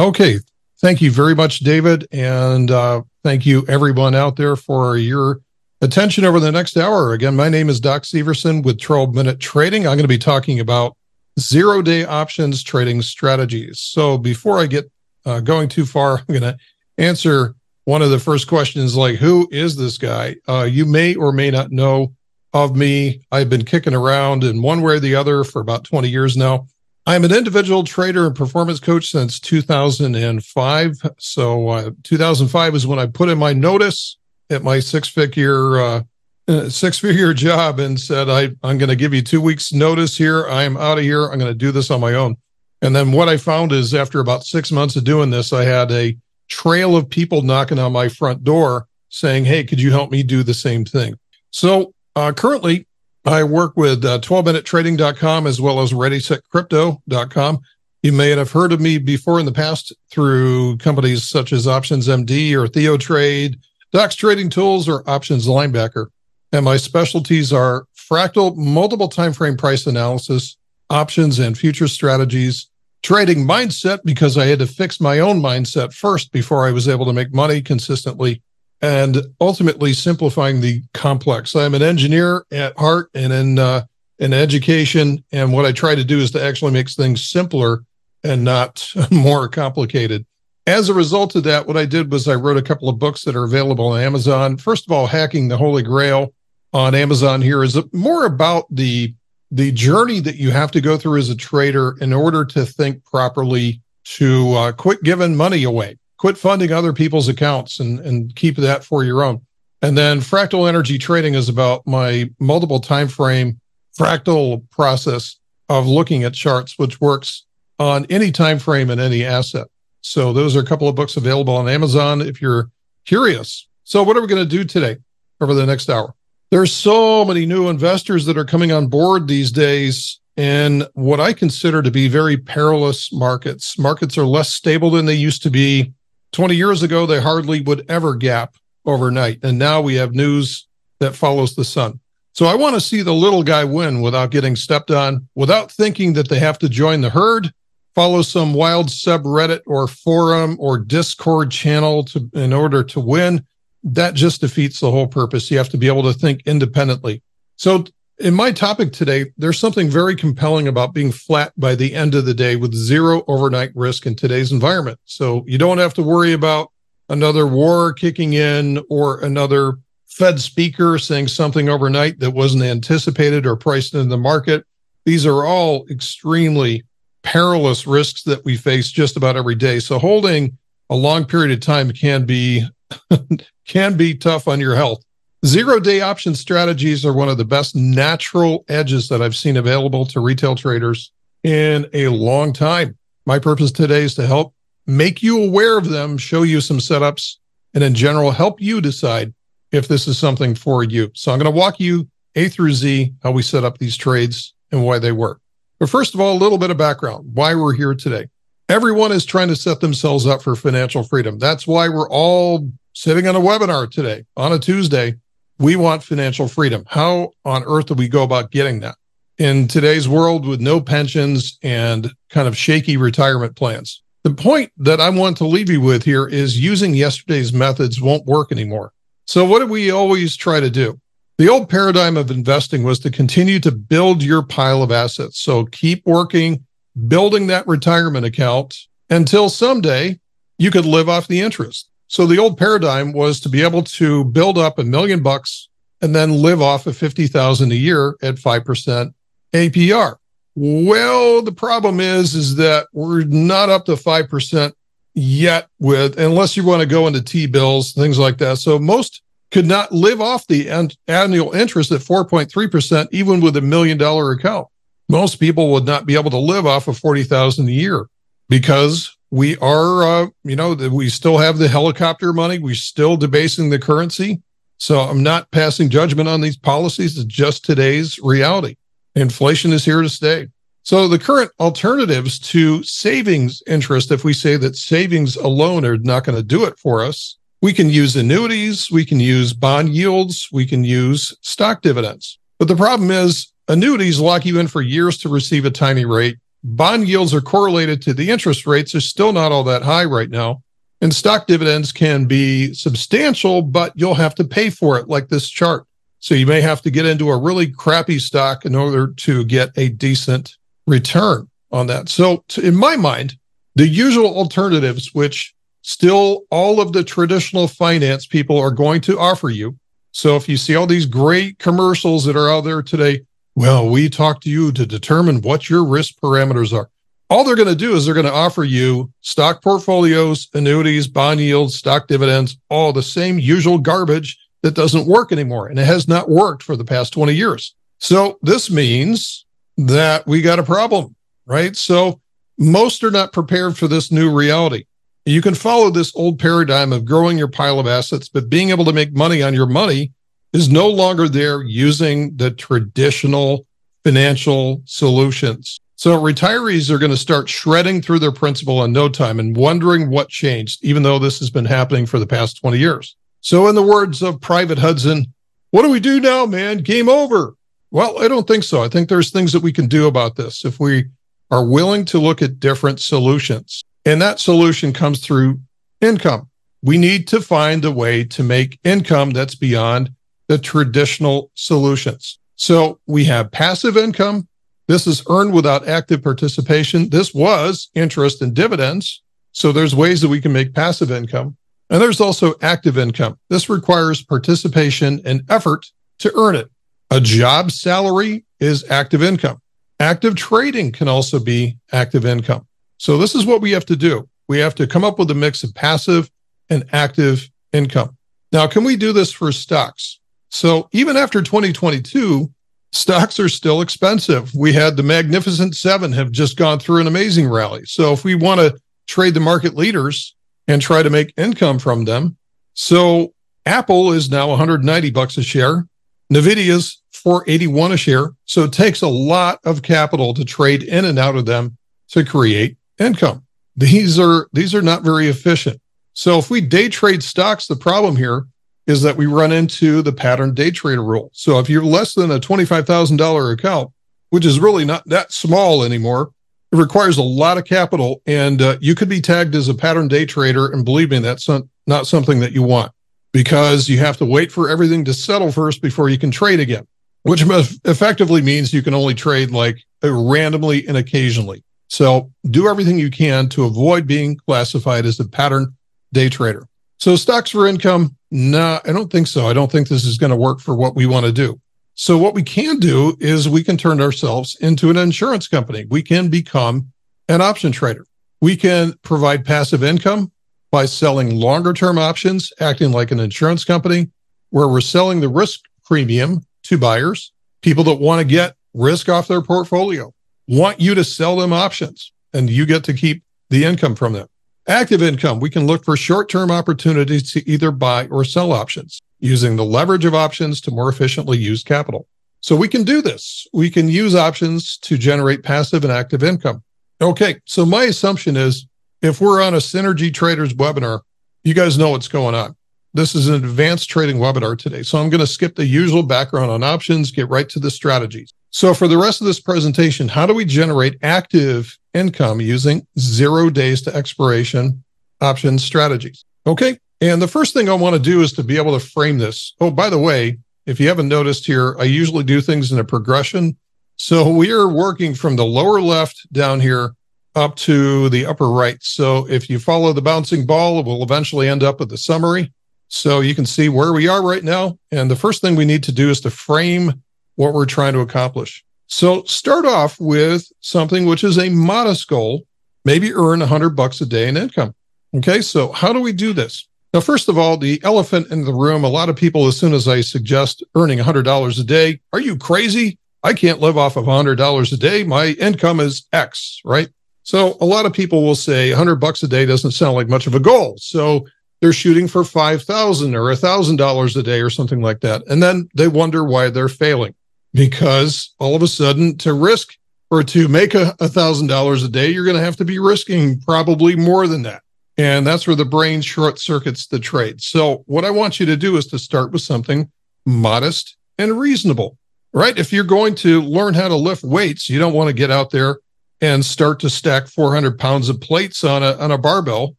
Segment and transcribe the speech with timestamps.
[0.00, 0.38] Okay.
[0.80, 2.06] Thank you very much, David.
[2.10, 5.42] And uh, thank you, everyone out there, for your
[5.82, 7.12] attention over the next hour.
[7.12, 9.82] Again, my name is Doc Severson with 12 Minute Trading.
[9.82, 10.96] I'm going to be talking about
[11.38, 13.80] zero day options trading strategies.
[13.80, 14.90] So before I get
[15.26, 16.56] uh, going too far, I'm going to
[16.96, 17.54] answer
[17.84, 20.36] one of the first questions like, who is this guy?
[20.48, 22.14] Uh, you may or may not know
[22.54, 23.20] of me.
[23.30, 26.68] I've been kicking around in one way or the other for about 20 years now.
[27.10, 30.96] I'm an individual trader and performance coach since 2005.
[31.18, 34.16] So, uh, 2005 is when I put in my notice
[34.48, 36.02] at my six figure uh,
[36.46, 40.16] uh, six figure job and said, I, I'm going to give you two weeks notice
[40.16, 40.46] here.
[40.46, 41.24] I'm out of here.
[41.24, 42.36] I'm going to do this on my own.
[42.80, 45.90] And then what I found is after about six months of doing this, I had
[45.90, 50.22] a trail of people knocking on my front door saying, Hey, could you help me
[50.22, 51.18] do the same thing?
[51.50, 52.86] So uh, currently
[53.24, 57.60] I work with uh, 12minutetrading.com as well as readysetcrypto.com.
[58.02, 62.08] You may have heard of me before in the past through companies such as Options
[62.08, 63.58] MD or TheoTrade,
[63.92, 66.06] Docs Trading Tools, or Options Linebacker.
[66.52, 70.56] And my specialties are fractal multiple time frame price analysis,
[70.88, 72.70] options and future strategies,
[73.02, 77.04] trading mindset because I had to fix my own mindset first before I was able
[77.04, 78.42] to make money consistently
[78.82, 81.54] and ultimately simplifying the complex.
[81.54, 83.84] I'm an engineer at heart and in uh,
[84.18, 87.84] in education, and what I try to do is to actually make things simpler
[88.22, 90.26] and not more complicated.
[90.66, 93.24] As a result of that, what I did was I wrote a couple of books
[93.24, 94.58] that are available on Amazon.
[94.58, 96.34] First of all, Hacking the Holy Grail
[96.72, 99.14] on Amazon here is more about the
[99.50, 103.04] the journey that you have to go through as a trader in order to think
[103.04, 108.54] properly to uh, quit giving money away quit funding other people's accounts and, and keep
[108.56, 109.40] that for your own.
[109.80, 113.58] And then fractal energy trading is about my multiple time frame
[113.98, 115.36] fractal process
[115.70, 117.46] of looking at charts, which works
[117.78, 119.66] on any time frame and any asset.
[120.02, 122.70] So those are a couple of books available on Amazon if you're
[123.06, 123.66] curious.
[123.84, 124.98] So what are we going to do today
[125.40, 126.14] over the next hour?
[126.50, 131.32] There's so many new investors that are coming on board these days in what I
[131.32, 133.78] consider to be very perilous markets.
[133.78, 135.94] Markets are less stable than they used to be.
[136.32, 138.54] 20 years ago, they hardly would ever gap
[138.84, 139.40] overnight.
[139.42, 140.66] And now we have news
[141.00, 142.00] that follows the sun.
[142.32, 146.12] So I want to see the little guy win without getting stepped on, without thinking
[146.14, 147.52] that they have to join the herd,
[147.94, 153.44] follow some wild subreddit or forum or Discord channel to, in order to win.
[153.82, 155.50] That just defeats the whole purpose.
[155.50, 157.22] You have to be able to think independently.
[157.56, 157.84] So
[158.20, 162.26] in my topic today, there's something very compelling about being flat by the end of
[162.26, 165.00] the day with zero overnight risk in today's environment.
[165.06, 166.70] So you don't have to worry about
[167.08, 169.74] another war kicking in or another
[170.06, 174.66] Fed speaker saying something overnight that wasn't anticipated or priced in the market.
[175.06, 176.84] These are all extremely
[177.22, 179.80] perilous risks that we face just about every day.
[179.80, 180.58] So holding
[180.90, 182.66] a long period of time can be
[183.66, 185.02] can be tough on your health.
[185.46, 190.04] Zero day option strategies are one of the best natural edges that I've seen available
[190.04, 191.12] to retail traders
[191.42, 192.98] in a long time.
[193.24, 194.52] My purpose today is to help
[194.86, 197.36] make you aware of them, show you some setups,
[197.72, 199.32] and in general, help you decide
[199.72, 201.10] if this is something for you.
[201.14, 204.52] So I'm going to walk you A through Z, how we set up these trades
[204.70, 205.40] and why they work.
[205.78, 208.28] But first of all, a little bit of background, why we're here today.
[208.68, 211.38] Everyone is trying to set themselves up for financial freedom.
[211.38, 215.14] That's why we're all sitting on a webinar today on a Tuesday
[215.60, 216.84] we want financial freedom.
[216.88, 218.96] How on earth do we go about getting that
[219.36, 224.02] in today's world with no pensions and kind of shaky retirement plans?
[224.24, 228.24] The point that I want to leave you with here is using yesterday's methods won't
[228.24, 228.92] work anymore.
[229.26, 230.98] So, what do we always try to do?
[231.36, 235.40] The old paradigm of investing was to continue to build your pile of assets.
[235.40, 236.64] So, keep working,
[237.06, 238.78] building that retirement account
[239.10, 240.20] until someday
[240.58, 241.89] you could live off the interest.
[242.10, 245.68] So the old paradigm was to be able to build up a million bucks
[246.02, 249.14] and then live off of 50,000 a year at 5%
[249.52, 250.16] APR.
[250.56, 254.72] Well, the problem is, is that we're not up to 5%
[255.14, 258.58] yet with, unless you want to go into T-bills, things like that.
[258.58, 263.60] So most could not live off the an- annual interest at 4.3%, even with a
[263.60, 264.66] million dollar account.
[265.08, 268.08] Most people would not be able to live off of 40,000 a year
[268.48, 272.58] because we are, uh, you know, we still have the helicopter money.
[272.58, 274.42] We're still debasing the currency.
[274.78, 277.16] So I'm not passing judgment on these policies.
[277.16, 278.76] It's just today's reality.
[279.14, 280.48] Inflation is here to stay.
[280.82, 286.24] So the current alternatives to savings interest, if we say that savings alone are not
[286.24, 290.48] going to do it for us, we can use annuities, we can use bond yields,
[290.50, 292.38] we can use stock dividends.
[292.58, 296.38] But the problem is annuities lock you in for years to receive a tiny rate
[296.62, 300.30] bond yields are correlated to the interest rates They're still not all that high right
[300.30, 300.62] now.
[301.00, 305.48] And stock dividends can be substantial, but you'll have to pay for it, like this
[305.48, 305.86] chart.
[306.18, 309.70] So you may have to get into a really crappy stock in order to get
[309.76, 312.10] a decent return on that.
[312.10, 313.36] So, in my mind,
[313.74, 319.48] the usual alternatives, which still all of the traditional finance people are going to offer
[319.48, 319.78] you.
[320.12, 323.22] So, if you see all these great commercials that are out there today,
[323.54, 326.90] well, we talk to you to determine what your risk parameters are
[327.30, 331.38] all they're going to do is they're going to offer you stock portfolios, annuities, bond
[331.38, 335.68] yields, stock dividends, all the same usual garbage that doesn't work anymore.
[335.68, 337.76] And it has not worked for the past 20 years.
[337.98, 339.46] So this means
[339.78, 341.14] that we got a problem,
[341.46, 341.76] right?
[341.76, 342.20] So
[342.58, 344.84] most are not prepared for this new reality.
[345.24, 348.84] You can follow this old paradigm of growing your pile of assets, but being able
[348.86, 350.12] to make money on your money
[350.52, 353.66] is no longer there using the traditional
[354.04, 355.80] financial solutions.
[355.96, 360.08] So retirees are going to start shredding through their principal in no time and wondering
[360.08, 363.16] what changed, even though this has been happening for the past 20 years.
[363.42, 365.32] So, in the words of Private Hudson,
[365.70, 366.78] what do we do now, man?
[366.78, 367.54] Game over.
[367.90, 368.82] Well, I don't think so.
[368.82, 371.06] I think there's things that we can do about this if we
[371.50, 373.84] are willing to look at different solutions.
[374.04, 375.60] And that solution comes through
[376.00, 376.48] income.
[376.82, 380.10] We need to find a way to make income that's beyond
[380.50, 382.38] the traditional solutions.
[382.56, 384.48] So we have passive income
[384.90, 387.10] this is earned without active participation.
[387.10, 389.22] This was interest and dividends.
[389.52, 391.56] So there's ways that we can make passive income.
[391.90, 393.38] And there's also active income.
[393.50, 395.86] This requires participation and effort
[396.18, 396.68] to earn it.
[397.12, 399.62] A job salary is active income.
[400.00, 402.66] Active trading can also be active income.
[402.98, 404.28] So this is what we have to do.
[404.48, 406.28] We have to come up with a mix of passive
[406.68, 408.16] and active income.
[408.50, 410.18] Now, can we do this for stocks?
[410.50, 412.50] So even after 2022,
[412.92, 414.54] stocks are still expensive.
[414.54, 417.84] We had the Magnificent Seven have just gone through an amazing rally.
[417.84, 420.34] So if we want to trade the market leaders
[420.68, 422.36] and try to make income from them,
[422.74, 423.32] so
[423.66, 425.86] Apple is now 190 bucks a share.
[426.32, 428.30] Nvidia's 481 a share.
[428.44, 431.76] So it takes a lot of capital to trade in and out of them
[432.08, 433.44] to create income.
[433.76, 435.80] These are these are not very efficient.
[436.12, 438.46] So if we day trade stocks, the problem here
[438.90, 441.30] is that we run into the pattern day trader rule.
[441.32, 443.92] So if you're less than a $25,000 account,
[444.30, 446.32] which is really not that small anymore,
[446.72, 450.08] it requires a lot of capital and uh, you could be tagged as a pattern
[450.08, 450.70] day trader.
[450.70, 451.48] And believe me, that's
[451.86, 452.92] not something that you want
[453.32, 456.86] because you have to wait for everything to settle first before you can trade again,
[457.22, 457.42] which
[457.84, 461.62] effectively means you can only trade like randomly and occasionally.
[461.88, 465.76] So do everything you can to avoid being classified as a pattern
[466.12, 466.66] day trader.
[466.98, 469.46] So stocks for income, no, I don't think so.
[469.46, 471.60] I don't think this is going to work for what we want to do.
[471.94, 475.84] So what we can do is we can turn ourselves into an insurance company.
[475.90, 476.92] We can become
[477.28, 478.06] an option trader.
[478.40, 480.32] We can provide passive income
[480.70, 484.10] by selling longer term options, acting like an insurance company
[484.50, 489.28] where we're selling the risk premium to buyers, people that want to get risk off
[489.28, 490.12] their portfolio,
[490.48, 494.28] want you to sell them options and you get to keep the income from them.
[494.68, 499.00] Active income, we can look for short term opportunities to either buy or sell options
[499.18, 502.06] using the leverage of options to more efficiently use capital.
[502.40, 503.46] So we can do this.
[503.52, 506.62] We can use options to generate passive and active income.
[507.00, 507.40] Okay.
[507.44, 508.66] So my assumption is
[509.02, 511.00] if we're on a Synergy Traders webinar,
[511.44, 512.56] you guys know what's going on.
[512.92, 514.82] This is an advanced trading webinar today.
[514.82, 518.32] So I'm going to skip the usual background on options, get right to the strategies.
[518.50, 523.50] So for the rest of this presentation, how do we generate active income using zero
[523.50, 524.84] days to expiration
[525.20, 526.24] option strategies?
[526.46, 526.78] Okay.
[527.00, 529.54] And the first thing I want to do is to be able to frame this.
[529.60, 532.84] Oh, by the way, if you haven't noticed here, I usually do things in a
[532.84, 533.56] progression.
[533.96, 536.94] So we are working from the lower left down here
[537.34, 538.82] up to the upper right.
[538.82, 542.52] So if you follow the bouncing ball, it will eventually end up with the summary.
[542.88, 544.78] So you can see where we are right now.
[544.90, 547.02] And the first thing we need to do is to frame
[547.36, 548.64] what we're trying to accomplish.
[548.90, 552.42] So start off with something which is a modest goal,
[552.84, 554.74] maybe earn 100 bucks a day in income.
[555.14, 556.66] Okay, so how do we do this?
[556.92, 559.74] Now, first of all, the elephant in the room, a lot of people, as soon
[559.74, 562.98] as I suggest earning $100 a day, are you crazy?
[563.22, 565.04] I can't live off of $100 a day.
[565.04, 566.88] My income is X, right?
[567.22, 570.26] So a lot of people will say 100 bucks a day doesn't sound like much
[570.26, 570.74] of a goal.
[570.78, 571.26] So
[571.60, 575.22] they're shooting for 5,000 or $1,000 a day or something like that.
[575.28, 577.14] And then they wonder why they're failing
[577.52, 579.76] because all of a sudden to risk
[580.10, 583.40] or to make a thousand dollars a day, you're going to have to be risking
[583.40, 584.62] probably more than that.
[584.98, 587.40] And that's where the brain short circuits the trade.
[587.40, 589.90] So what I want you to do is to start with something
[590.26, 591.96] modest and reasonable,
[592.32, 592.58] right?
[592.58, 595.50] If you're going to learn how to lift weights, you don't want to get out
[595.50, 595.78] there
[596.20, 599.76] and start to stack 400 pounds of plates on a, on a barbell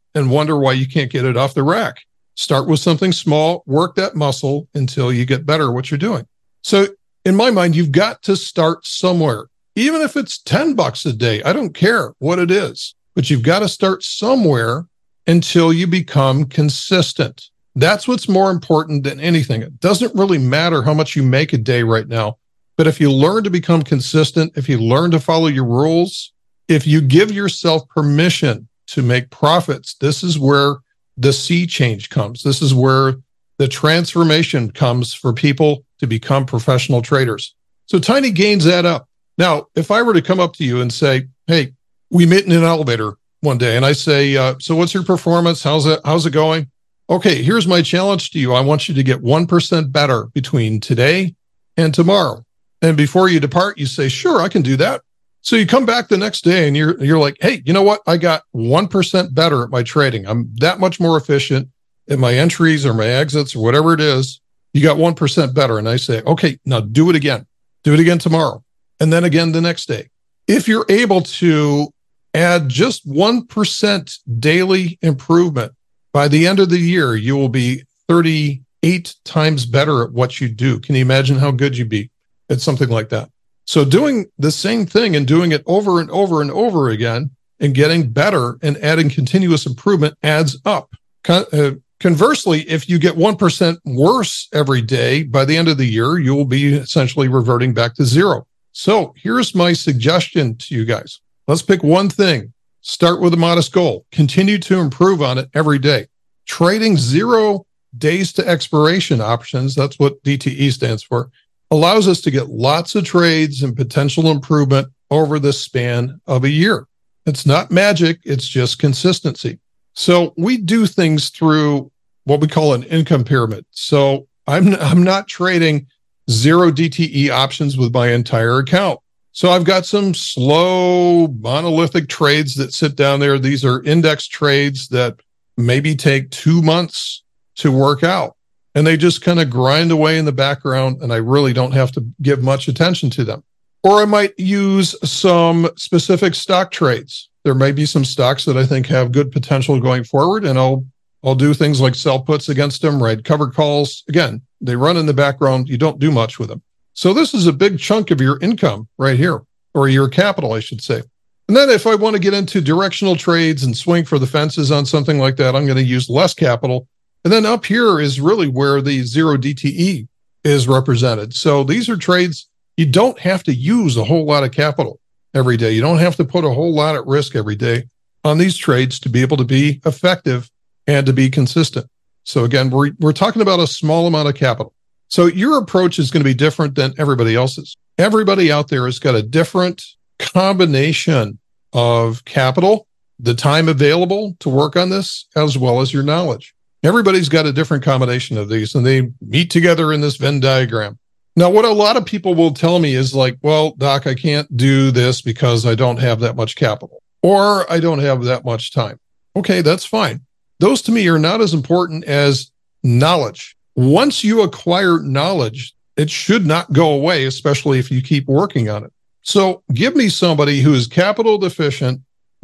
[0.16, 1.98] and wonder why you can't get it off the rack.
[2.36, 6.26] Start with something small, work that muscle until you get better at what you're doing.
[6.64, 6.88] So
[7.26, 11.42] in my mind, you've got to start somewhere, even if it's 10 bucks a day.
[11.44, 14.86] I don't care what it is, but you've got to start somewhere
[15.28, 17.50] until you become consistent.
[17.76, 19.62] That's what's more important than anything.
[19.62, 22.38] It doesn't really matter how much you make a day right now.
[22.76, 26.34] But if you learn to become consistent, if you learn to follow your rules,
[26.68, 30.78] if you give yourself permission to make profits, this is where
[31.18, 32.44] the sea change comes.
[32.44, 33.16] This is where
[33.58, 37.56] the transformation comes for people to become professional traders.
[37.86, 39.08] So tiny gains add up.
[39.38, 41.74] Now, if I were to come up to you and say, Hey,
[42.10, 45.64] we met in an elevator one day and I say, uh, so what's your performance?
[45.64, 46.72] How's it, how's it going?
[47.10, 48.54] Okay, here's my challenge to you.
[48.54, 51.36] I want you to get 1% better between today
[51.78, 52.44] and tomorrow.
[52.82, 55.02] And before you depart, you say, sure, I can do that.
[55.42, 58.02] So you come back the next day and you're, you're like, Hey, you know what?
[58.08, 60.26] I got 1% better at my trading.
[60.26, 61.70] I'm that much more efficient
[62.10, 64.42] at my entries or my exits or whatever it is.
[64.74, 65.78] You got 1% better.
[65.78, 67.46] And I say, okay, now do it again.
[67.84, 68.64] Do it again tomorrow.
[69.00, 70.10] And then again the next day.
[70.48, 71.90] If you're able to
[72.34, 75.74] add just 1% daily improvement
[76.14, 80.50] by the end of the year, you will be 38 times better at what you
[80.50, 80.80] do.
[80.80, 82.10] Can you imagine how good you'd be
[82.50, 83.30] at something like that?
[83.66, 87.74] So doing the same thing and doing it over and over and over again and
[87.74, 90.92] getting better and adding continuous improvement adds up.
[91.28, 96.18] Uh, conversely, if you get 1% worse every day, by the end of the year,
[96.18, 98.46] you will be essentially reverting back to zero.
[98.74, 101.22] So here's my suggestion to you guys.
[101.48, 102.54] Let's pick one thing.
[102.82, 104.06] Start with a modest goal.
[104.12, 106.08] Continue to improve on it every day.
[106.46, 107.66] Trading zero
[107.98, 111.30] days to expiration options, that's what DTE stands for,
[111.70, 116.50] allows us to get lots of trades and potential improvement over the span of a
[116.50, 116.88] year.
[117.26, 119.60] It's not magic, it's just consistency.
[119.94, 121.91] So we do things through
[122.26, 123.66] what we call an income pyramid.
[123.72, 125.88] So I'm I'm not trading
[126.30, 129.00] zero DTE options with my entire account.
[129.34, 133.40] So I've got some slow monolithic trades that sit down there.
[133.40, 135.20] These are index trades that
[135.58, 137.24] maybe take two months
[137.56, 138.36] to work out
[138.76, 141.92] and they just kind of grind away in the background and I really don't have
[141.94, 143.44] to give much attention to them.
[143.84, 147.30] Or I might use some specific stock trades.
[147.44, 150.86] There may be some stocks that I think have good potential going forward and I'll
[151.24, 154.04] I'll do things like sell puts against them, write cover calls.
[154.10, 155.70] Again, they run in the background.
[155.70, 156.62] You don't do much with them.
[156.94, 159.42] So this is a big chunk of your income right here,
[159.74, 161.04] or your capital, I should say.
[161.48, 164.72] And then if I want to get into directional trades and swing for the fences
[164.72, 166.88] on something like that, I'm going to use less capital.
[167.24, 170.08] And then up here is really where the zero DTE
[170.44, 171.34] is represented.
[171.34, 172.48] So these are trades
[172.78, 175.00] you don't have to use a whole lot of capital
[175.34, 175.72] every day.
[175.72, 177.84] You don't have to put a whole lot at risk every day
[178.24, 180.50] on these trades to be able to be effective
[180.92, 181.88] and to be consistent.
[182.26, 184.74] So again, we're, we're talking about a small amount of capital.
[185.08, 187.76] So your approach is going to be different than everybody else's.
[187.98, 189.84] Everybody out there has got a different
[190.20, 191.40] combination
[191.74, 192.88] of capital,
[193.20, 196.54] the time available to work on this, as well as your knowledge.
[196.84, 200.98] Everybody's got a different combination of these and they meet together in this Venn diagram.
[201.38, 204.58] Now, what a lot of people will tell me is like, well, doc, I can't
[204.58, 208.74] do this because I don't have that much capital or I don't have that much
[208.74, 209.00] time.
[209.38, 210.26] Okay, that's fine.
[210.62, 212.52] Those to me are not as important as
[212.84, 218.70] knowledge once you acquire knowledge, it should not go away, especially if you keep working
[218.70, 218.94] on it.
[219.24, 222.02] So give me somebody who is capital deficient,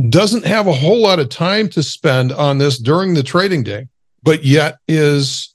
[0.10, 3.88] doesn't have a whole lot of time to spend on this during the trading day,
[4.24, 5.54] but yet is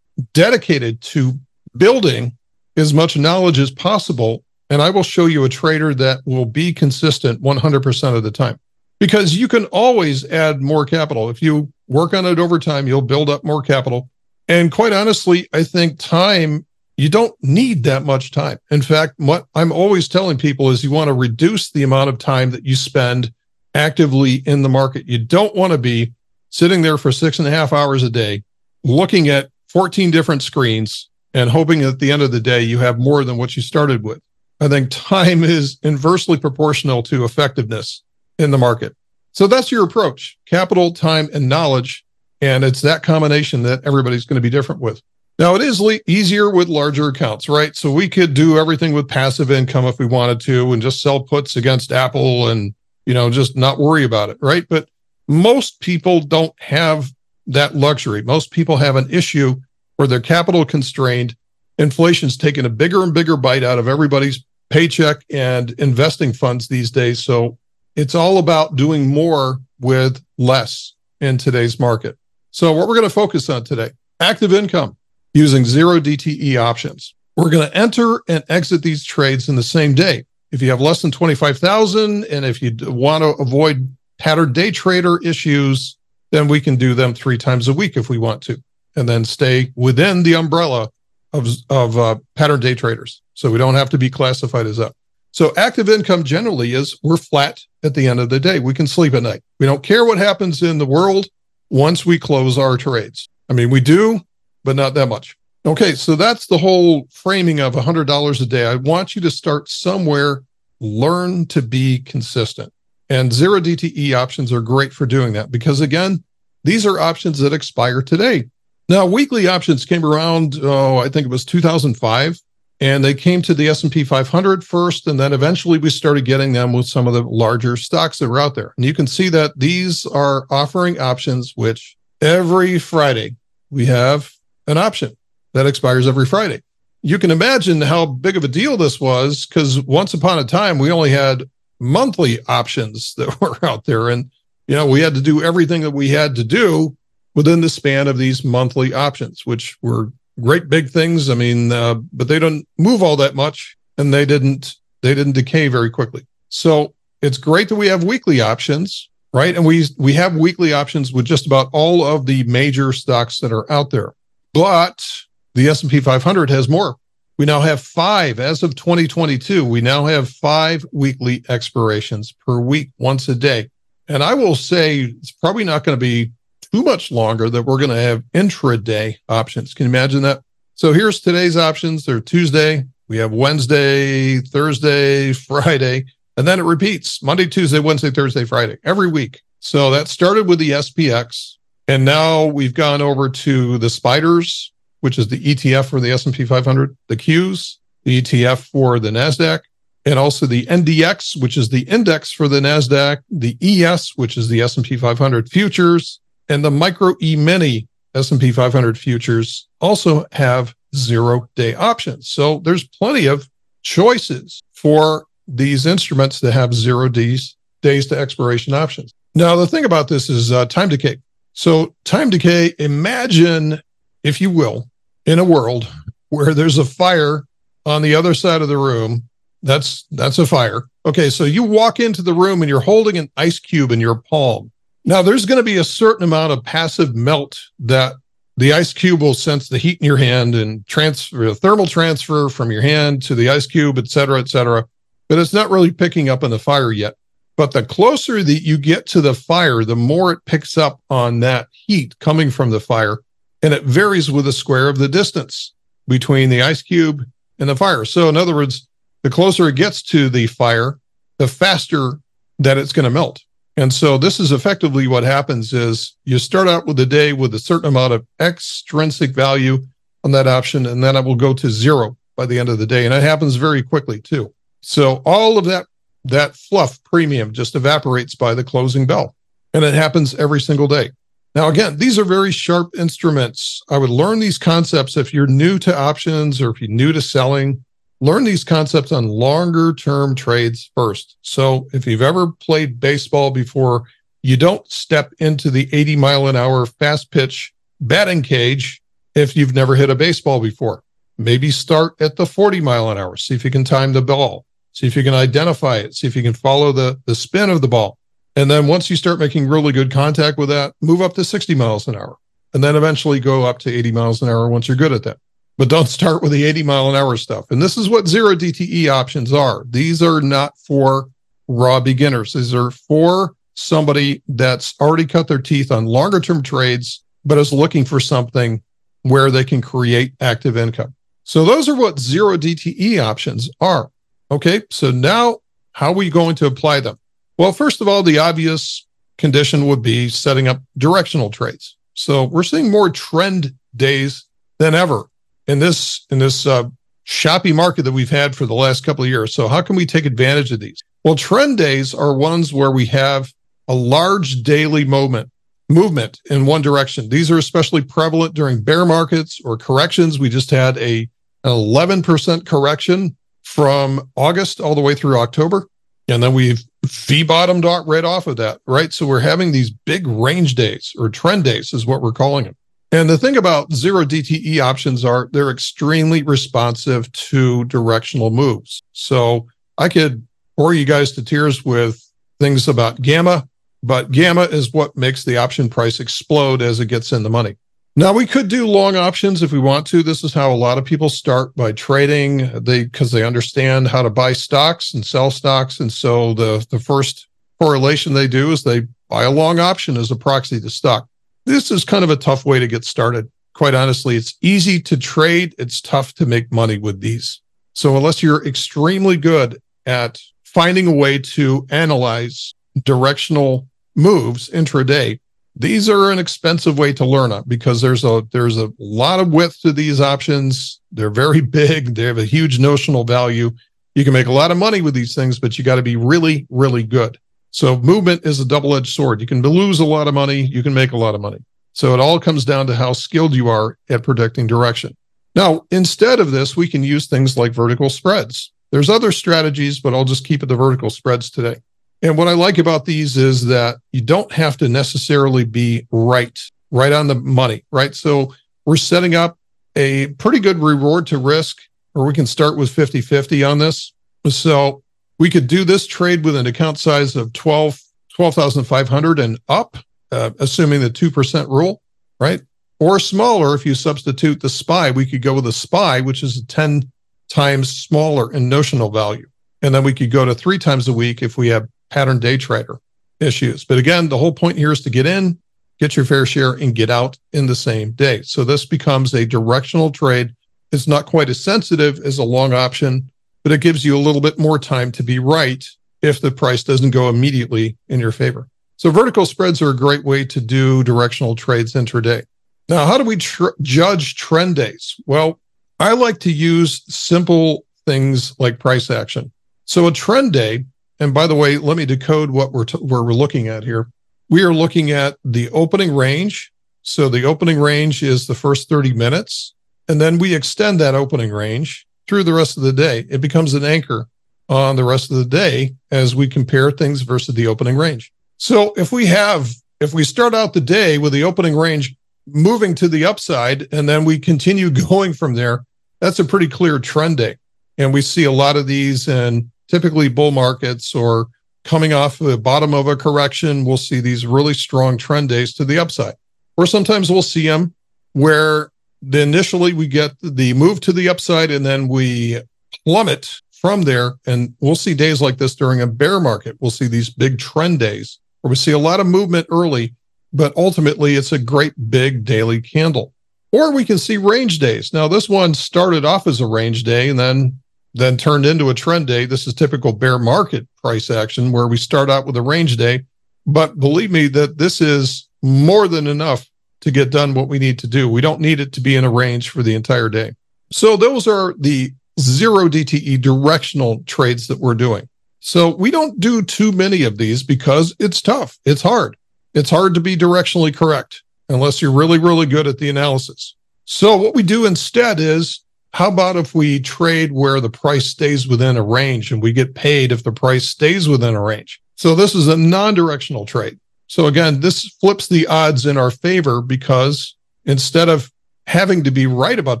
[0.32, 1.38] dedicated to
[1.76, 2.36] building
[2.76, 4.42] as much knowledge as possible.
[4.68, 8.58] And I will show you a trader that will be consistent 100% of the time
[8.98, 11.30] because you can always add more capital.
[11.30, 14.10] If you work on it over time, you'll build up more capital.
[14.48, 16.66] And quite honestly, I think time,
[16.96, 18.58] you don't need that much time.
[18.70, 22.18] In fact, what I'm always telling people is you want to reduce the amount of
[22.18, 23.32] time that you spend
[23.74, 25.06] actively in the market.
[25.06, 26.12] You don't want to be
[26.48, 28.42] sitting there for six and a half hours a day,
[28.82, 32.98] looking at 14 different screens and hoping at the end of the day you have
[32.98, 34.20] more than what you started with.
[34.60, 38.02] I think time is inversely proportional to effectiveness
[38.38, 38.96] in the market.
[39.36, 42.06] So that's your approach capital, time, and knowledge
[42.40, 45.00] and it's that combination that everybody's going to be different with.
[45.38, 47.76] Now, it is le- easier with larger accounts, right?
[47.76, 51.20] So we could do everything with passive income if we wanted to and just sell
[51.20, 52.74] puts against Apple and,
[53.04, 54.66] you know, just not worry about it, right?
[54.68, 54.88] But
[55.28, 57.10] most people don't have
[57.46, 58.22] that luxury.
[58.22, 59.56] Most people have an issue
[59.96, 61.36] where they're capital constrained.
[61.78, 66.90] Inflation's taken a bigger and bigger bite out of everybody's paycheck and investing funds these
[66.90, 67.22] days.
[67.22, 67.58] So
[67.96, 72.16] it's all about doing more with less in today's market.
[72.50, 74.96] So, what we're going to focus on today active income
[75.34, 77.14] using zero DTE options.
[77.36, 80.24] We're going to enter and exit these trades in the same day.
[80.52, 85.18] If you have less than 25,000 and if you want to avoid pattern day trader
[85.22, 85.98] issues,
[86.30, 88.62] then we can do them three times a week if we want to,
[88.96, 90.88] and then stay within the umbrella
[91.34, 93.20] of, of uh, pattern day traders.
[93.34, 94.96] So we don't have to be classified as up.
[95.36, 98.58] So active income generally is we're flat at the end of the day.
[98.58, 99.42] We can sleep at night.
[99.60, 101.26] We don't care what happens in the world
[101.68, 103.28] once we close our trades.
[103.50, 104.22] I mean, we do,
[104.64, 105.36] but not that much.
[105.66, 108.64] Okay, so that's the whole framing of $100 a day.
[108.64, 110.42] I want you to start somewhere,
[110.80, 112.72] learn to be consistent.
[113.10, 116.24] And zero DTE options are great for doing that because, again,
[116.64, 118.48] these are options that expire today.
[118.88, 122.40] Now, weekly options came around, oh, I think it was 2005
[122.80, 126.72] and they came to the S&P 500 first and then eventually we started getting them
[126.72, 128.74] with some of the larger stocks that were out there.
[128.76, 133.36] And you can see that these are offering options which every friday
[133.70, 134.30] we have
[134.66, 135.16] an option
[135.54, 136.62] that expires every friday.
[137.02, 140.78] You can imagine how big of a deal this was because once upon a time
[140.78, 144.08] we only had monthly options that were out there.
[144.10, 144.30] And
[144.66, 146.96] you know we had to do everything that we had to do
[147.34, 151.30] within the span of these monthly options which were great big things.
[151.30, 155.34] I mean, uh, but they don't move all that much, and they didn't they didn't
[155.34, 156.26] decay very quickly.
[156.48, 159.54] So it's great that we have weekly options, right?
[159.54, 163.52] And we we have weekly options with just about all of the major stocks that
[163.52, 164.14] are out there.
[164.52, 165.06] But
[165.54, 166.96] the S&P 500 has more.
[167.38, 169.64] We now have five as of 2022.
[169.64, 173.70] We now have five weekly expirations per week, once a day.
[174.08, 176.32] And I will say it's probably not going to be
[176.76, 179.72] too much longer that we're going to have intraday options.
[179.72, 180.42] Can you imagine that?
[180.74, 182.04] So here's today's options.
[182.04, 182.84] They're Tuesday.
[183.08, 186.04] We have Wednesday, Thursday, Friday,
[186.36, 189.40] and then it repeats Monday, Tuesday, Wednesday, Thursday, Friday every week.
[189.60, 191.54] So that started with the SPX.
[191.88, 196.44] And now we've gone over to the spiders, which is the ETF for the S&P
[196.44, 199.60] 500, the Qs, the ETF for the NASDAQ,
[200.04, 204.48] and also the NDX, which is the index for the NASDAQ, the ES, which is
[204.48, 211.48] the S&P 500 futures, and the micro E mini S&P 500 futures also have zero
[211.54, 212.28] day options.
[212.30, 213.48] So there's plenty of
[213.82, 219.12] choices for these instruments that have zero days, days to expiration options.
[219.34, 221.18] Now, the thing about this is uh, time decay.
[221.52, 223.80] So time decay, imagine,
[224.22, 224.88] if you will,
[225.26, 225.86] in a world
[226.30, 227.44] where there's a fire
[227.84, 229.28] on the other side of the room.
[229.62, 230.84] That's that's a fire.
[231.04, 234.16] Okay, so you walk into the room and you're holding an ice cube in your
[234.16, 234.70] palm.
[235.08, 238.14] Now, there's going to be a certain amount of passive melt that
[238.56, 242.72] the ice cube will sense the heat in your hand and transfer thermal transfer from
[242.72, 244.84] your hand to the ice cube, et cetera, et cetera.
[245.28, 247.14] But it's not really picking up on the fire yet.
[247.56, 251.38] But the closer that you get to the fire, the more it picks up on
[251.40, 253.18] that heat coming from the fire.
[253.62, 255.72] And it varies with the square of the distance
[256.08, 257.22] between the ice cube
[257.60, 258.04] and the fire.
[258.04, 258.88] So, in other words,
[259.22, 260.98] the closer it gets to the fire,
[261.38, 262.14] the faster
[262.58, 263.44] that it's going to melt.
[263.76, 267.54] And so this is effectively what happens is you start out with a day with
[267.54, 269.84] a certain amount of extrinsic value
[270.24, 272.86] on that option, and then it will go to zero by the end of the
[272.86, 273.04] day.
[273.04, 274.54] And it happens very quickly too.
[274.80, 275.86] So all of that
[276.24, 279.34] that fluff premium just evaporates by the closing bell.
[279.72, 281.10] And it happens every single day.
[281.54, 283.80] Now, again, these are very sharp instruments.
[283.88, 287.22] I would learn these concepts if you're new to options or if you're new to
[287.22, 287.84] selling
[288.20, 291.36] learn these concepts on longer term trades first.
[291.42, 294.04] So if you've ever played baseball before,
[294.42, 299.02] you don't step into the 80 mile an hour fast pitch batting cage
[299.34, 301.02] if you've never hit a baseball before.
[301.38, 304.64] Maybe start at the 40 mile an hour, see if you can time the ball,
[304.92, 307.80] see if you can identify it, see if you can follow the, the spin of
[307.80, 308.18] the ball.
[308.54, 311.74] And then once you start making really good contact with that, move up to 60
[311.74, 312.36] miles an hour
[312.72, 315.38] and then eventually go up to 80 miles an hour once you're good at that
[315.78, 317.70] but don't start with the 80 mile an hour stuff.
[317.70, 319.84] And this is what zero DTE options are.
[319.88, 321.28] These are not for
[321.68, 322.52] raw beginners.
[322.52, 327.72] These are for somebody that's already cut their teeth on longer term trades, but is
[327.72, 328.82] looking for something
[329.22, 331.14] where they can create active income.
[331.44, 334.10] So those are what zero DTE options are.
[334.50, 334.82] Okay.
[334.90, 335.58] So now
[335.92, 337.18] how are we going to apply them?
[337.58, 339.06] Well, first of all, the obvious
[339.38, 341.96] condition would be setting up directional trades.
[342.14, 344.44] So we're seeing more trend days
[344.78, 345.28] than ever
[345.66, 346.84] in this in this uh,
[347.24, 349.54] shoppy market that we've had for the last couple of years.
[349.54, 351.02] So how can we take advantage of these?
[351.24, 353.52] Well, trend days are ones where we have
[353.88, 355.50] a large daily movement
[355.88, 357.28] movement in one direction.
[357.28, 360.38] These are especially prevalent during bear markets or corrections.
[360.38, 361.28] We just had a
[361.64, 365.88] an 11% correction from August all the way through October.
[366.28, 369.12] And then we've V bottomed right off of that, right?
[369.12, 372.76] So we're having these big range days or trend days is what we're calling them.
[373.12, 379.02] And the thing about zero DTE options are they're extremely responsive to directional moves.
[379.12, 382.20] So I could bore you guys to tears with
[382.58, 383.68] things about gamma,
[384.02, 387.76] but gamma is what makes the option price explode as it gets in the money.
[388.18, 390.22] Now we could do long options if we want to.
[390.22, 392.70] This is how a lot of people start by trading.
[392.82, 396.00] They because they understand how to buy stocks and sell stocks.
[396.00, 397.46] And so the the first
[397.78, 401.28] correlation they do is they buy a long option as a proxy to stock.
[401.66, 403.50] This is kind of a tough way to get started.
[403.74, 405.74] Quite honestly, it's easy to trade.
[405.78, 407.60] It's tough to make money with these.
[407.92, 412.72] So unless you're extremely good at finding a way to analyze
[413.04, 415.40] directional moves intraday,
[415.74, 419.52] these are an expensive way to learn it because there's a there's a lot of
[419.52, 421.00] width to these options.
[421.10, 422.14] They're very big.
[422.14, 423.72] They have a huge notional value.
[424.14, 426.16] You can make a lot of money with these things, but you got to be
[426.16, 427.38] really, really good.
[427.76, 429.42] So movement is a double-edged sword.
[429.42, 431.58] You can lose a lot of money, you can make a lot of money.
[431.92, 435.14] So it all comes down to how skilled you are at predicting direction.
[435.54, 438.72] Now, instead of this, we can use things like vertical spreads.
[438.92, 441.76] There's other strategies, but I'll just keep it to vertical spreads today.
[442.22, 446.58] And what I like about these is that you don't have to necessarily be right,
[446.90, 448.14] right on the money, right?
[448.14, 448.54] So
[448.86, 449.58] we're setting up
[449.96, 451.82] a pretty good reward to risk,
[452.14, 454.14] or we can start with 50 50 on this.
[454.48, 455.02] So
[455.38, 458.00] we could do this trade with an account size of 12,
[458.34, 459.96] 12,500 and up,
[460.32, 462.00] uh, assuming the 2% rule,
[462.40, 462.60] right?
[462.98, 466.56] Or smaller, if you substitute the SPY, we could go with a SPY, which is
[466.56, 467.10] a 10
[467.48, 469.46] times smaller in notional value.
[469.82, 472.56] And then we could go to three times a week if we have pattern day
[472.56, 472.98] trader
[473.40, 473.84] issues.
[473.84, 475.58] But again, the whole point here is to get in,
[476.00, 478.42] get your fair share, and get out in the same day.
[478.42, 480.54] So this becomes a directional trade.
[480.92, 483.30] It's not quite as sensitive as a long option,
[483.66, 485.84] but it gives you a little bit more time to be right
[486.22, 488.68] if the price doesn't go immediately in your favor.
[488.96, 492.44] So vertical spreads are a great way to do directional trades intraday.
[492.88, 495.16] Now, how do we tr- judge trend days?
[495.26, 495.58] Well,
[495.98, 499.50] I like to use simple things like price action.
[499.84, 500.84] So a trend day
[501.18, 504.08] and by the way, let me decode what we're, t- we're looking at here.
[504.48, 506.70] We are looking at the opening range.
[507.02, 509.74] So the opening range is the first 30 minutes.
[510.06, 513.26] And then we extend that opening range through the rest of the day.
[513.28, 514.28] It becomes an anchor
[514.68, 518.32] on the rest of the day as we compare things versus the opening range.
[518.58, 522.14] So if we have, if we start out the day with the opening range
[522.46, 525.84] moving to the upside and then we continue going from there,
[526.20, 527.56] that's a pretty clear trend day.
[527.98, 531.48] And we see a lot of these in typically bull markets or
[531.84, 535.84] coming off the bottom of a correction, we'll see these really strong trend days to
[535.84, 536.34] the upside.
[536.76, 537.94] Or sometimes we'll see them
[538.32, 538.90] where
[539.34, 542.60] initially we get the move to the upside and then we
[543.04, 544.34] plummet from there.
[544.46, 546.76] And we'll see days like this during a bear market.
[546.80, 550.14] We'll see these big trend days where we see a lot of movement early,
[550.52, 553.32] but ultimately it's a great big daily candle.
[553.72, 555.12] Or we can see range days.
[555.12, 557.78] Now, this one started off as a range day and then
[558.14, 559.44] then turned into a trend day.
[559.44, 563.24] This is typical bear market price action where we start out with a range day.
[563.66, 566.66] But believe me that this is more than enough
[567.06, 568.28] to get done what we need to do.
[568.28, 570.56] We don't need it to be in a range for the entire day.
[570.90, 575.28] So those are the zero DTE directional trades that we're doing.
[575.60, 578.76] So we don't do too many of these because it's tough.
[578.84, 579.36] It's hard.
[579.72, 583.76] It's hard to be directionally correct unless you're really, really good at the analysis.
[584.04, 588.66] So what we do instead is how about if we trade where the price stays
[588.66, 592.02] within a range and we get paid if the price stays within a range?
[592.16, 594.00] So this is a non-directional trade.
[594.26, 598.50] So again, this flips the odds in our favor because instead of
[598.86, 600.00] having to be right about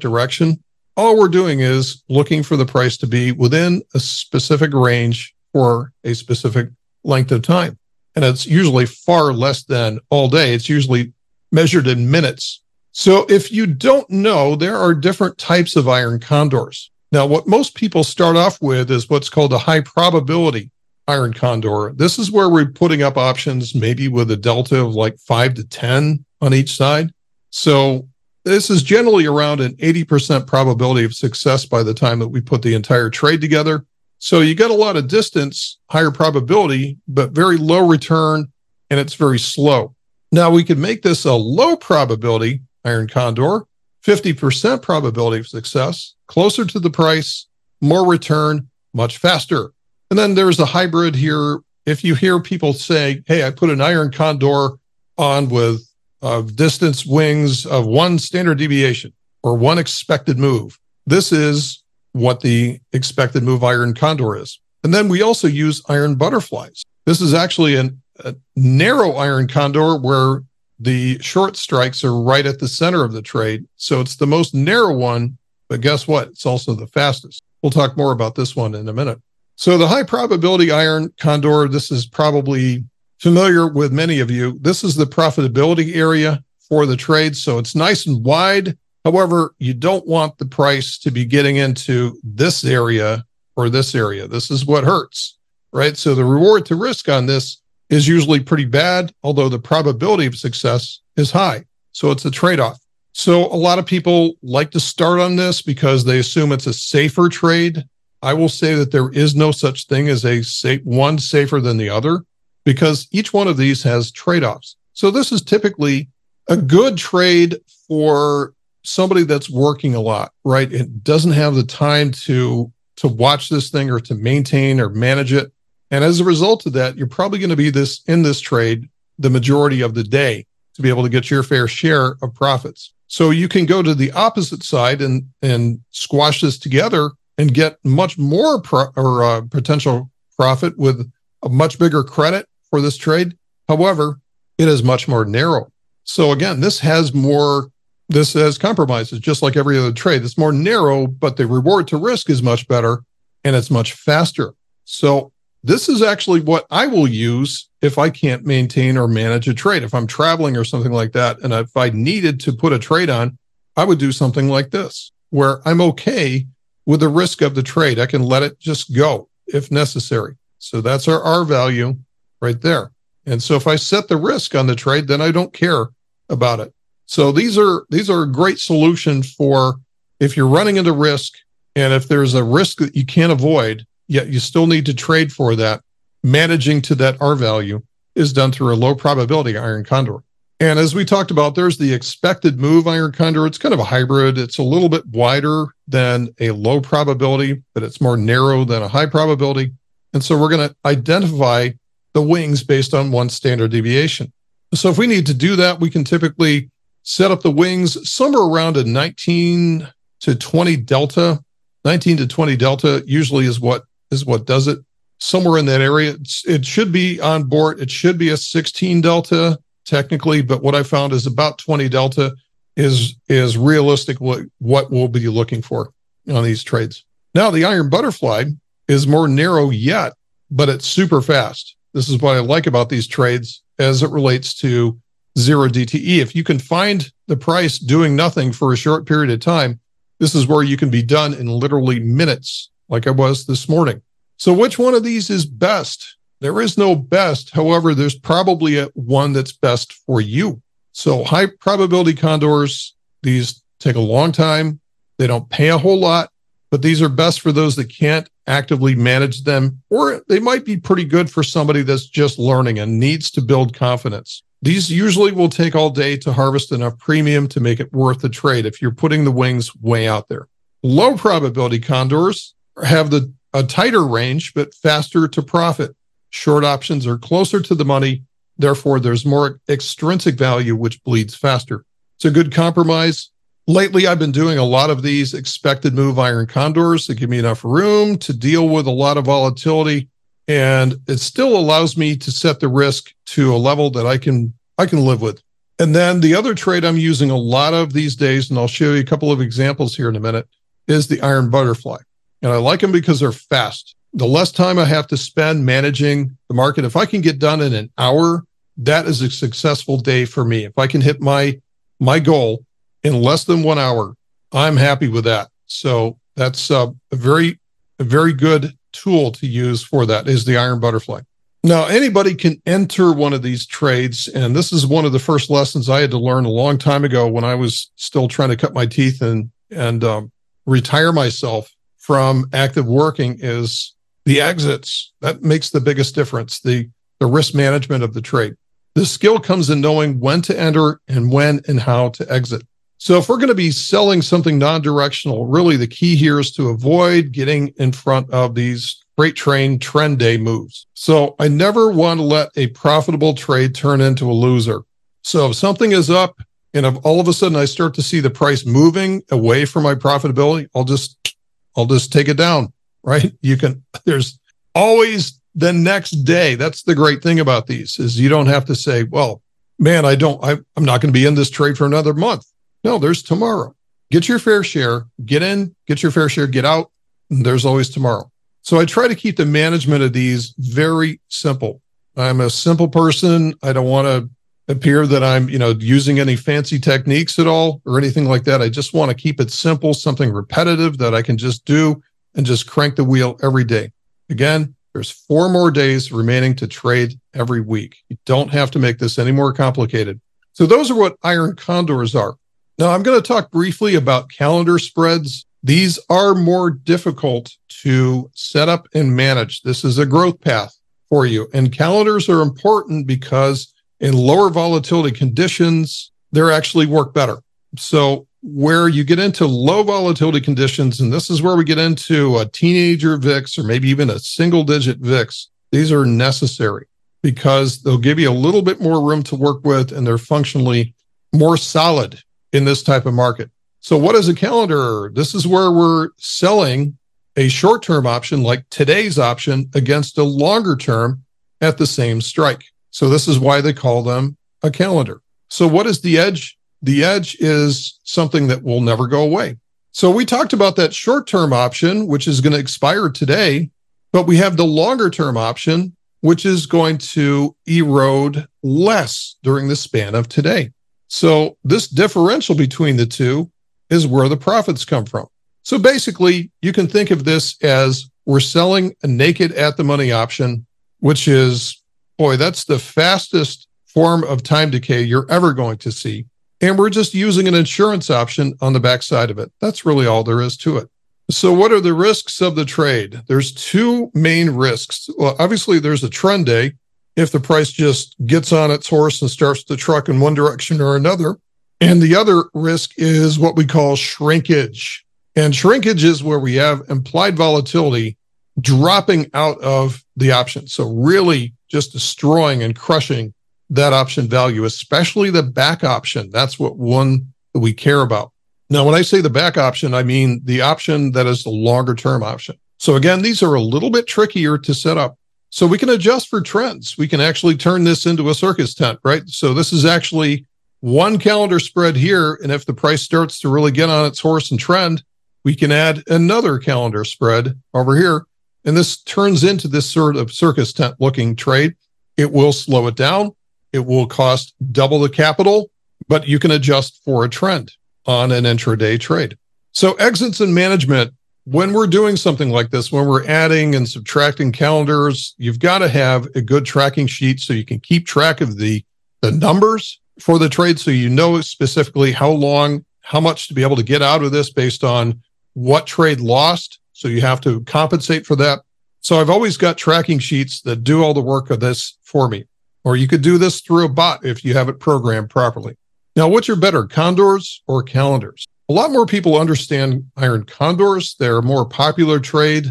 [0.00, 0.62] direction,
[0.96, 5.92] all we're doing is looking for the price to be within a specific range for
[6.04, 6.68] a specific
[7.04, 7.78] length of time.
[8.14, 10.54] And it's usually far less than all day.
[10.54, 11.12] It's usually
[11.52, 12.62] measured in minutes
[12.98, 16.90] so if you don't know, there are different types of iron condors.
[17.12, 20.70] Now, what most people start off with is what's called a high probability
[21.08, 21.92] iron condor.
[21.94, 25.64] This is where we're putting up options, maybe with a delta of like five to
[25.64, 27.12] 10 on each side.
[27.50, 28.08] So
[28.44, 32.62] this is generally around an 80% probability of success by the time that we put
[32.62, 33.84] the entire trade together.
[34.18, 38.52] So you get a lot of distance, higher probability, but very low return,
[38.90, 39.94] and it's very slow.
[40.32, 43.66] Now we could make this a low probability iron condor,
[44.04, 47.46] 50% probability of success, closer to the price,
[47.80, 49.72] more return, much faster.
[50.10, 51.60] And then there's the hybrid here.
[51.84, 54.70] If you hear people say, Hey, I put an iron condor
[55.18, 55.86] on with
[56.22, 60.78] uh, distance wings of one standard deviation or one expected move.
[61.06, 64.58] This is what the expected move iron condor is.
[64.82, 66.82] And then we also use iron butterflies.
[67.04, 70.42] This is actually an, a narrow iron condor where
[70.78, 73.66] the short strikes are right at the center of the trade.
[73.76, 75.38] So it's the most narrow one,
[75.68, 76.28] but guess what?
[76.28, 77.42] It's also the fastest.
[77.62, 79.20] We'll talk more about this one in a minute.
[79.56, 82.84] So the high probability iron condor, this is probably
[83.18, 84.58] familiar with many of you.
[84.60, 87.36] This is the profitability area for the trade.
[87.36, 88.76] So it's nice and wide.
[89.04, 93.24] However, you don't want the price to be getting into this area
[93.56, 94.28] or this area.
[94.28, 95.38] This is what hurts,
[95.72, 95.96] right?
[95.96, 100.36] So the reward to risk on this is usually pretty bad, although the probability of
[100.36, 101.64] success is high.
[101.92, 102.78] So it's a trade off.
[103.12, 106.74] So a lot of people like to start on this because they assume it's a
[106.74, 107.84] safer trade.
[108.22, 111.76] I will say that there is no such thing as a safe, one safer than
[111.76, 112.24] the other
[112.64, 114.76] because each one of these has trade offs.
[114.92, 116.08] So this is typically
[116.48, 120.72] a good trade for somebody that's working a lot, right?
[120.72, 125.30] It doesn't have the time to to watch this thing or to maintain or manage
[125.32, 125.52] it.
[125.90, 128.88] And as a result of that, you're probably going to be this in this trade
[129.18, 132.92] the majority of the day to be able to get your fair share of profits.
[133.06, 137.78] So you can go to the opposite side and and squash this together and get
[137.84, 141.10] much more pro- or uh, potential profit with
[141.42, 143.36] a much bigger credit for this trade.
[143.68, 144.20] However,
[144.58, 145.70] it is much more narrow.
[146.04, 147.70] So again, this has more
[148.08, 150.22] this has compromises, just like every other trade.
[150.22, 153.02] It's more narrow, but the reward to risk is much better
[153.42, 154.54] and it's much faster.
[154.84, 155.32] So
[155.64, 159.82] this is actually what I will use if I can't maintain or manage a trade.
[159.82, 163.10] If I'm traveling or something like that, and if I needed to put a trade
[163.10, 163.38] on,
[163.76, 166.46] I would do something like this, where I'm okay
[166.86, 167.98] with the risk of the trade.
[167.98, 170.36] I can let it just go if necessary.
[170.58, 171.96] So that's our R value
[172.40, 172.92] right there.
[173.26, 175.88] And so if I set the risk on the trade, then I don't care
[176.28, 176.72] about it.
[177.06, 179.74] So these are these are a great solution for
[180.18, 181.34] if you're running into risk
[181.74, 185.32] and if there's a risk that you can't avoid, yet you still need to trade
[185.32, 185.82] for that,
[186.22, 187.82] managing to that R value
[188.14, 190.18] is done through a low probability iron condor.
[190.58, 193.46] And as we talked about, there's the expected move iron condor.
[193.46, 194.38] It's kind of a hybrid.
[194.38, 198.88] It's a little bit wider than a low probability, but it's more narrow than a
[198.88, 199.72] high probability.
[200.14, 201.70] And so we're going to identify
[202.14, 204.32] the wings based on one standard deviation.
[204.72, 206.70] So if we need to do that, we can typically
[207.02, 209.86] set up the wings somewhere around a 19
[210.20, 211.42] to 20 delta.
[211.84, 214.78] 19 to 20 delta usually is what is what does it.
[215.18, 217.78] Somewhere in that area, it's, it should be on board.
[217.80, 222.34] It should be a 16 delta technically, but what I found is about 20 delta
[222.76, 225.92] is is realistic what what we'll be looking for
[226.28, 227.04] on these trades.
[227.34, 228.44] Now the iron butterfly
[228.88, 230.12] is more narrow yet,
[230.50, 231.76] but it's super fast.
[231.94, 234.98] This is what I like about these trades as it relates to
[235.38, 236.18] zero DTE.
[236.18, 239.80] If you can find the price doing nothing for a short period of time,
[240.18, 244.02] this is where you can be done in literally minutes, like I was this morning.
[244.38, 246.16] So, which one of these is best?
[246.40, 247.50] There is no best.
[247.50, 250.60] However, there's probably a one that's best for you.
[250.92, 254.80] So, high probability condors, these take a long time.
[255.18, 256.30] They don't pay a whole lot,
[256.70, 260.76] but these are best for those that can't actively manage them, or they might be
[260.76, 264.42] pretty good for somebody that's just learning and needs to build confidence.
[264.62, 268.28] These usually will take all day to harvest enough premium to make it worth the
[268.28, 270.48] trade if you're putting the wings way out there.
[270.82, 275.95] Low probability condors have the a tighter range but faster to profit.
[276.30, 278.22] Short options are closer to the money,
[278.58, 281.84] therefore there's more extrinsic value which bleeds faster.
[282.16, 283.30] It's a good compromise.
[283.66, 287.38] Lately, I've been doing a lot of these expected move iron condors that give me
[287.38, 290.08] enough room to deal with a lot of volatility
[290.48, 294.54] and it still allows me to set the risk to a level that I can
[294.78, 295.42] I can live with.
[295.78, 298.94] And then the other trade I'm using a lot of these days, and I'll show
[298.94, 300.48] you a couple of examples here in a minute,
[300.86, 301.98] is the iron butterfly.
[302.42, 303.95] And I like them because they're fast.
[304.16, 307.60] The less time I have to spend managing the market, if I can get done
[307.60, 308.44] in an hour,
[308.78, 310.64] that is a successful day for me.
[310.64, 311.60] If I can hit my
[312.00, 312.64] my goal
[313.02, 314.14] in less than one hour,
[314.52, 315.48] I'm happy with that.
[315.66, 317.60] So that's uh, a very
[317.98, 321.20] a very good tool to use for that is the iron butterfly.
[321.62, 324.28] Now, anybody can enter one of these trades.
[324.28, 327.04] And this is one of the first lessons I had to learn a long time
[327.04, 330.32] ago when I was still trying to cut my teeth and, and um,
[330.64, 333.95] retire myself from active working is
[334.26, 335.12] the exits.
[335.20, 336.60] That makes the biggest difference.
[336.60, 338.54] The, the risk management of the trade.
[338.94, 342.62] The skill comes in knowing when to enter and when and how to exit.
[342.98, 346.70] So if we're going to be selling something non-directional, really the key here is to
[346.70, 350.86] avoid getting in front of these freight train trend day moves.
[350.94, 354.80] So I never want to let a profitable trade turn into a loser.
[355.22, 356.40] So if something is up
[356.72, 359.82] and if all of a sudden I start to see the price moving away from
[359.82, 361.36] my profitability, I'll just
[361.76, 362.72] I'll just take it down,
[363.06, 363.32] right?
[363.40, 364.38] You can there's
[364.74, 366.54] always the next day.
[366.54, 369.40] That's the great thing about these is you don't have to say, well,
[369.78, 372.44] man, I don't, I, I'm not going to be in this trade for another month.
[372.84, 373.74] No, there's tomorrow.
[374.10, 376.92] Get your fair share, get in, get your fair share, get out.
[377.30, 378.30] there's always tomorrow.
[378.62, 381.80] So I try to keep the management of these very simple.
[382.16, 383.54] I'm a simple person.
[383.62, 384.30] I don't want to
[384.68, 388.60] appear that I'm, you know, using any fancy techniques at all or anything like that.
[388.60, 392.02] I just want to keep it simple, something repetitive that I can just do
[392.36, 393.90] and just crank the wheel every day.
[394.30, 397.96] Again, there's four more days remaining to trade every week.
[398.08, 400.20] You don't have to make this any more complicated.
[400.52, 402.36] So those are what iron condors are.
[402.78, 405.44] Now I'm going to talk briefly about calendar spreads.
[405.62, 409.62] These are more difficult to set up and manage.
[409.62, 410.74] This is a growth path
[411.08, 411.48] for you.
[411.52, 417.38] And calendars are important because in lower volatility conditions, they actually work better.
[417.76, 422.38] So where you get into low volatility conditions, and this is where we get into
[422.38, 426.86] a teenager VIX or maybe even a single digit VIX, these are necessary
[427.22, 430.94] because they'll give you a little bit more room to work with and they're functionally
[431.32, 432.22] more solid
[432.52, 433.50] in this type of market.
[433.80, 435.10] So, what is a calendar?
[435.12, 436.98] This is where we're selling
[437.36, 441.22] a short term option like today's option against a longer term
[441.60, 442.64] at the same strike.
[442.90, 445.20] So, this is why they call them a calendar.
[445.48, 449.56] So, what is the edge the edge is something that will never go away.
[449.92, 453.70] So we talked about that short term option, which is going to expire today,
[454.12, 459.76] but we have the longer term option, which is going to erode less during the
[459.76, 460.72] span of today.
[461.08, 463.50] So this differential between the two
[463.90, 465.26] is where the profits come from.
[465.62, 470.12] So basically, you can think of this as we're selling a naked at the money
[470.12, 470.66] option,
[471.00, 471.82] which is,
[472.18, 476.26] boy, that's the fastest form of time decay you're ever going to see.
[476.60, 479.52] And we're just using an insurance option on the backside of it.
[479.60, 480.90] That's really all there is to it.
[481.28, 483.22] So, what are the risks of the trade?
[483.26, 485.10] There's two main risks.
[485.18, 486.72] Well, obviously, there's a trend day.
[487.16, 490.80] If the price just gets on its horse and starts to truck in one direction
[490.80, 491.36] or another.
[491.80, 495.04] And the other risk is what we call shrinkage.
[495.34, 498.16] And shrinkage is where we have implied volatility
[498.60, 500.68] dropping out of the option.
[500.68, 503.34] So, really just destroying and crushing
[503.70, 506.30] that option value, especially the back option.
[506.30, 508.32] That's what one that we care about.
[508.68, 511.94] Now, when I say the back option, I mean the option that is the longer
[511.94, 512.56] term option.
[512.78, 515.18] So again, these are a little bit trickier to set up.
[515.50, 516.98] So we can adjust for trends.
[516.98, 519.26] We can actually turn this into a circus tent, right?
[519.28, 520.46] So this is actually
[520.80, 522.38] one calendar spread here.
[522.42, 525.02] And if the price starts to really get on its horse and trend,
[525.44, 528.26] we can add another calendar spread over here.
[528.64, 531.76] And this turns into this sort of circus tent looking trade.
[532.16, 533.30] It will slow it down.
[533.72, 535.70] It will cost double the capital,
[536.08, 537.72] but you can adjust for a trend
[538.06, 539.36] on an intraday trade.
[539.72, 541.12] So exits and management,
[541.44, 545.88] when we're doing something like this, when we're adding and subtracting calendars, you've got to
[545.88, 548.84] have a good tracking sheet so you can keep track of the,
[549.20, 550.78] the numbers for the trade.
[550.78, 554.32] So you know specifically how long, how much to be able to get out of
[554.32, 555.22] this based on
[555.54, 556.80] what trade lost.
[556.92, 558.60] So you have to compensate for that.
[559.00, 562.46] So I've always got tracking sheets that do all the work of this for me.
[562.86, 565.76] Or you could do this through a bot if you have it programmed properly.
[566.14, 568.46] Now, what's your better, condors or calendars?
[568.68, 571.16] A lot more people understand iron condors.
[571.18, 572.66] They're a more popular trade.